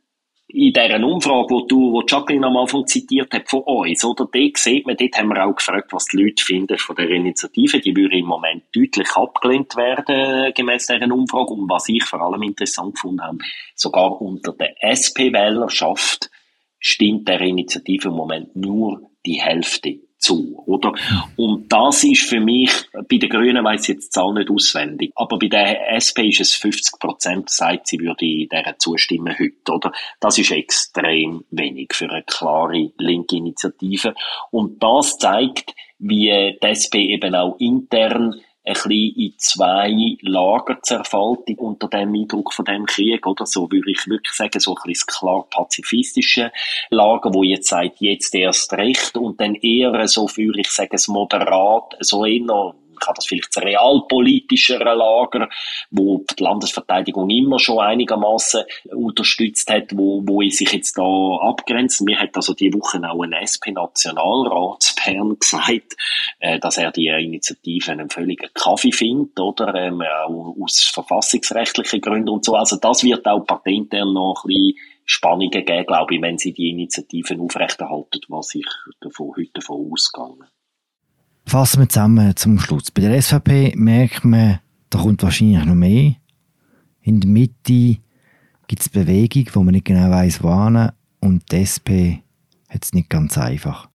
in 0.49 0.73
dieser 0.73 1.03
Umfrage, 1.03 1.51
wo 1.51 1.61
du, 1.63 1.93
wo 1.93 2.03
Jacqueline 2.07 2.47
am 2.47 2.57
Anfang 2.57 2.87
zitiert 2.87 3.33
hat 3.33 3.49
von 3.49 3.63
uns, 3.63 4.05
oder? 4.05 4.29
Dort 4.31 4.57
sieht 4.57 4.87
man, 4.87 4.97
dort 4.97 5.17
haben 5.17 5.29
wir 5.29 5.45
auch 5.45 5.57
gefragt, 5.57 5.93
was 5.93 6.07
die 6.07 6.19
Leute 6.19 6.45
finden 6.45 6.79
von 6.79 6.97
der 6.97 7.11
Initiative. 7.11 7.81
Die 7.81 7.97
würde 7.97 8.19
im 8.19 8.27
Moment 8.27 8.65
deutlich 8.75 9.11
abgelehnt 9.17 9.75
werden, 9.77 10.53
gemäß 10.55 10.87
dieser 10.87 11.13
Umfrage. 11.13 11.55
Und 11.55 11.69
was 11.69 11.89
ich 11.89 12.05
vor 12.05 12.21
allem 12.21 12.43
interessant 12.43 12.95
gefunden 12.95 13.23
habe, 13.23 13.39
sogar 13.75 14.21
unter 14.21 14.53
der 14.53 14.75
SP-Wählerschaft 14.83 16.31
stimmt 16.79 17.27
der 17.27 17.41
Initiative 17.41 18.09
im 18.09 18.15
Moment 18.15 18.55
nur 18.55 19.11
die 19.25 19.41
Hälfte 19.41 19.99
zu, 20.25 20.63
oder? 20.67 20.93
Und 21.37 21.71
das 21.71 22.03
ist 22.03 22.23
für 22.23 22.41
mich, 22.41 22.71
bei 22.93 23.19
den 23.19 23.29
Grünen 23.29 23.63
weiss 23.65 23.83
ich 23.83 23.97
jetzt 23.97 24.07
die 24.07 24.11
Zahl 24.11 24.33
nicht 24.33 24.51
auswendig, 24.51 25.13
aber 25.15 25.39
bei 25.39 25.49
der 25.49 25.93
SP 25.93 26.33
ist 26.33 26.41
es 26.41 26.55
50 26.55 26.99
Prozent, 26.99 27.51
sagt 27.51 27.89
sie 27.89 28.01
würde 28.01 28.25
dieser 28.25 28.79
zustimmen 28.79 29.37
heute, 29.39 29.73
oder? 29.73 29.93
Das 30.21 30.39
ist 30.39 30.51
extrem 30.51 31.45
wenig 31.51 31.93
für 31.93 32.11
eine 32.11 32.23
klare 32.23 32.91
linke 32.97 33.37
Initiative. 33.37 34.15
Und 34.51 34.83
das 34.83 35.19
zeigt, 35.19 35.75
wie 35.99 36.57
die 36.63 36.67
SP 36.67 37.13
eben 37.13 37.35
auch 37.35 37.57
intern 37.59 38.41
ein 38.65 38.73
bisschen 38.73 39.15
in 39.17 39.35
zwei 39.39 40.17
Lager 40.23 40.81
zerfällt 40.83 41.59
unter 41.59 41.89
dem 41.89 42.15
Eindruck 42.15 42.53
von 42.53 42.65
dem 42.65 42.87
Krieg, 42.87 43.27
oder? 43.27 43.47
So 43.47 43.71
würde 43.71 43.91
ich 43.91 44.07
wirklich 44.07 44.33
sagen, 44.33 44.59
so 44.59 44.75
ein 44.75 44.83
bisschen 44.85 45.07
das 45.07 45.19
klar 45.19 45.47
pazifistische 45.51 46.51
Lager, 46.91 47.33
wo 47.35 47.43
jetzt 47.43 47.69
sagt, 47.69 48.01
jetzt 48.01 48.35
erst 48.35 48.73
recht 48.73 49.17
und 49.17 49.41
dann 49.41 49.55
eher 49.55 50.07
so, 50.09 50.29
würde 50.37 50.61
ich 50.61 50.71
sagen, 50.71 50.91
das 50.93 51.09
moderat, 51.09 51.97
so 52.01 52.25
eher 52.25 52.75
habe 53.07 53.17
das 53.17 53.27
vielleicht 53.27 53.55
das 53.55 53.63
realpolitischere 53.63 54.95
Lager, 54.95 55.49
wo 55.91 56.25
die 56.39 56.43
Landesverteidigung 56.43 57.31
immer 57.31 57.59
schon 57.59 57.81
einigermaßen 57.81 58.65
unterstützt 58.91 59.71
hat, 59.71 59.97
wo, 59.97 60.23
wo 60.25 60.43
ich 60.43 60.57
sich 60.57 60.73
jetzt 60.73 60.99
da 60.99 61.03
abgrenzt. 61.03 62.03
Mir 62.03 62.21
hat 62.21 62.37
also 62.37 62.55
die 62.55 62.73
Woche 62.73 63.01
auch 63.09 63.23
ein 63.23 63.33
SP-Nationalratsbern 63.33 65.39
gesagt, 65.39 65.97
äh, 66.41 66.59
dass 66.59 66.79
er 66.79 66.93
die 66.93 67.07
Initiative 67.07 67.93
einen 67.93 68.11
völligen 68.11 68.49
Kaffee 68.55 68.93
findet, 68.93 69.39
oder, 69.39 69.75
ähm, 69.75 70.03
auch 70.03 70.57
aus 70.61 70.91
verfassungsrechtlichen 70.93 72.01
Gründen 72.01 72.29
und 72.29 72.45
so. 72.45 72.55
Also 72.55 72.77
das 72.77 73.05
wird 73.05 73.27
auch 73.27 73.47
parteiintern 73.47 74.13
noch 74.13 74.45
ein 74.45 74.49
bisschen 74.49 74.75
Spannungen 75.07 75.51
geben, 75.51 75.87
glaube 75.87 76.15
ich, 76.15 76.23
wenn 76.23 76.39
sie 76.39 76.53
die 76.53 76.71
Initiativen 76.71 77.41
aufrechterhalten, 77.41 78.21
was 78.29 78.55
ich 78.55 78.67
davon, 79.01 79.33
heute 79.37 79.51
davon 79.55 79.93
ausgehe. 79.93 80.49
Fassen 81.47 81.81
wir 81.81 81.89
zusammen 81.89 82.37
zum 82.37 82.59
Schluss. 82.59 82.91
Bei 82.91 83.03
der 83.03 83.21
SVP 83.21 83.75
merkt 83.77 84.25
man, 84.25 84.61
da 84.91 84.99
kommt 84.99 85.23
wahrscheinlich 85.23 85.65
noch 85.65 85.75
mehr. 85.75 86.15
In 87.03 87.21
der 87.21 87.29
Mitte 87.29 87.99
gibt 88.67 88.81
es 88.81 88.89
Bewegung, 88.89 89.47
wo 89.53 89.63
man 89.63 89.75
nicht 89.75 89.85
genau 89.85 90.11
weiß, 90.11 90.43
wann. 90.43 90.93
Und 91.21 91.53
die 91.53 91.57
SP 91.61 92.25
hat 92.69 92.85
es 92.85 92.93
nicht 92.93 93.11
ganz 93.11 93.37
einfach. 93.37 93.89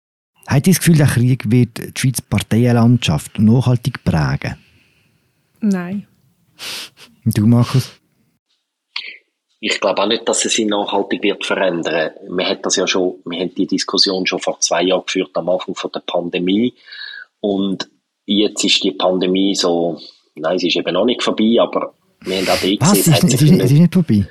Hat 0.46 0.66
ihr 0.66 0.72
das 0.72 0.78
Gefühl, 0.80 0.96
der 0.96 1.06
Krieg 1.06 1.50
wird 1.50 1.78
die 1.78 1.92
Schweizer 2.00 2.22
Parteienlandschaft 2.28 3.38
nachhaltig 3.38 4.04
prägen? 4.04 4.56
Nein. 5.61 6.06
Und 7.24 7.37
du, 7.37 7.46
Markus? 7.46 7.92
Ich 9.61 9.80
glaube 9.80 10.02
auch 10.02 10.06
nicht, 10.06 10.28
dass 10.28 10.44
es 10.44 10.54
sich 10.54 10.66
nachhaltig 10.66 11.22
wird 11.22 11.44
verändern. 11.44 12.12
Wir 12.28 12.46
haben 12.46 12.62
das 12.62 12.76
ja 12.76 12.87
schon, 12.87 13.16
wir 13.24 13.40
haben 13.40 13.54
die 13.54 13.66
Diskussion 13.66 14.26
schon 14.26 14.38
vor 14.38 14.61
zwei 14.61 14.82
Jahren 14.82 15.04
geführt, 15.04 15.30
am 15.34 15.48
Anfang 15.48 15.74
von 15.74 15.90
der 15.92 16.00
Pandemie. 16.00 16.74
Und 17.40 17.88
jetzt 18.24 18.64
ist 18.64 18.83
die 18.83 18.92
Pandemie 18.92 19.55
so, 19.55 19.98
nein, 20.35 20.59
sie 20.59 20.68
ist 20.68 20.77
eben 20.77 20.92
noch 20.92 21.05
nicht 21.05 21.22
vorbei, 21.22 21.57
aber 21.61 21.94
wir 22.20 22.38
haben 22.38 22.48
auch 22.48 22.61
die 22.61 22.79
Was? 22.81 22.92
gesehen, 22.92 23.14
ist, 23.14 23.42
ist, 23.42 23.42
ist, 23.42 23.72
nicht 23.72 23.94
vorbei? 23.94 24.27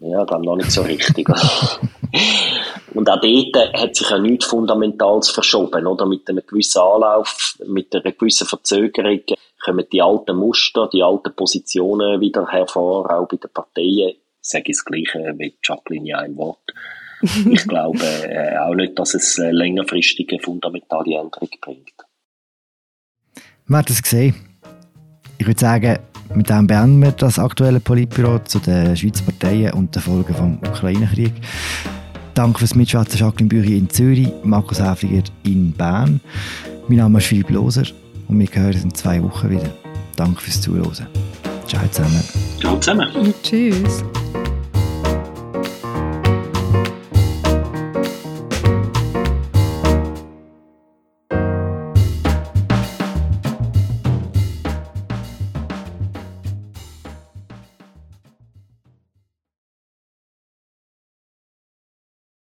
Ja, 0.00 0.24
dann 0.24 0.42
noch 0.42 0.56
nicht 0.56 0.70
so 0.70 0.82
richtig. 0.82 1.28
und 2.94 3.08
auch 3.08 3.20
dort 3.20 3.80
hat 3.80 3.94
sich 3.94 4.10
ja 4.10 4.18
nichts 4.18 4.46
Fundamentales 4.46 5.30
verschoben, 5.30 5.86
oder? 5.86 6.06
Mit 6.06 6.28
einem 6.28 6.42
gewissen 6.44 6.80
Anlauf, 6.80 7.56
mit 7.66 7.94
einer 7.94 8.12
gewissen 8.12 8.46
Verzögerung 8.46 9.20
kommen 9.64 9.86
die 9.92 10.02
alten 10.02 10.36
Muster, 10.36 10.88
die 10.92 11.02
alten 11.02 11.34
Positionen 11.34 12.20
wieder 12.20 12.48
hervor, 12.48 13.10
auch 13.10 13.28
bei 13.28 13.36
den 13.36 13.50
Parteien. 13.52 14.16
Ich 14.16 14.48
sage 14.48 14.72
das 14.72 14.84
Gleiche 14.84 15.34
wie 15.38 15.54
Jacqueline 15.62 16.08
ja 16.08 16.18
ein 16.18 16.36
Wort. 16.36 16.74
Ich 17.22 17.62
glaube 17.68 18.04
äh, 18.24 18.58
auch 18.58 18.74
nicht, 18.74 18.98
dass 18.98 19.14
es 19.14 19.38
äh, 19.38 19.52
längerfristige 19.52 20.40
fundamentale 20.40 21.14
Änderung 21.14 21.50
bringt. 21.60 21.94
Wir 23.72 23.78
haben 23.78 23.86
es 23.88 24.02
gesehen. 24.02 24.34
Ich 25.38 25.46
würde 25.46 25.58
sagen, 25.58 25.98
mit 26.34 26.50
dem 26.50 26.66
beenden 26.66 27.00
wir 27.00 27.12
das 27.12 27.38
aktuelle 27.38 27.80
Politbüro 27.80 28.38
zu 28.40 28.58
den 28.58 28.94
Schweizer 28.94 29.24
Parteien 29.24 29.72
und 29.72 29.94
den 29.94 30.02
Folgen 30.02 30.58
des 30.60 30.68
Ukraine-Krieg. 30.68 31.32
Danke 32.34 32.58
fürs 32.58 32.74
Mitschwätzen 32.74 33.18
Jacqueline 33.18 33.48
Büchi 33.48 33.78
in 33.78 33.88
Zürich, 33.88 34.28
Markus 34.44 34.78
Häfliger 34.78 35.22
in 35.44 35.72
Bern. 35.72 36.20
Mein 36.86 36.98
Name 36.98 37.16
ist 37.16 37.28
Philipp 37.28 37.48
Loser 37.48 37.84
und 38.28 38.38
wir 38.38 38.48
hören 38.52 38.74
uns 38.74 38.84
in 38.84 38.94
zwei 38.94 39.22
Wochen 39.22 39.48
wieder. 39.48 39.70
Danke 40.16 40.42
fürs 40.42 40.60
Zuhören. 40.60 41.06
Ciao 41.66 41.88
zusammen. 41.90 42.22
Ciao 42.60 42.78
zusammen. 42.78 43.08
Und 43.14 43.42
tschüss. 43.42 44.04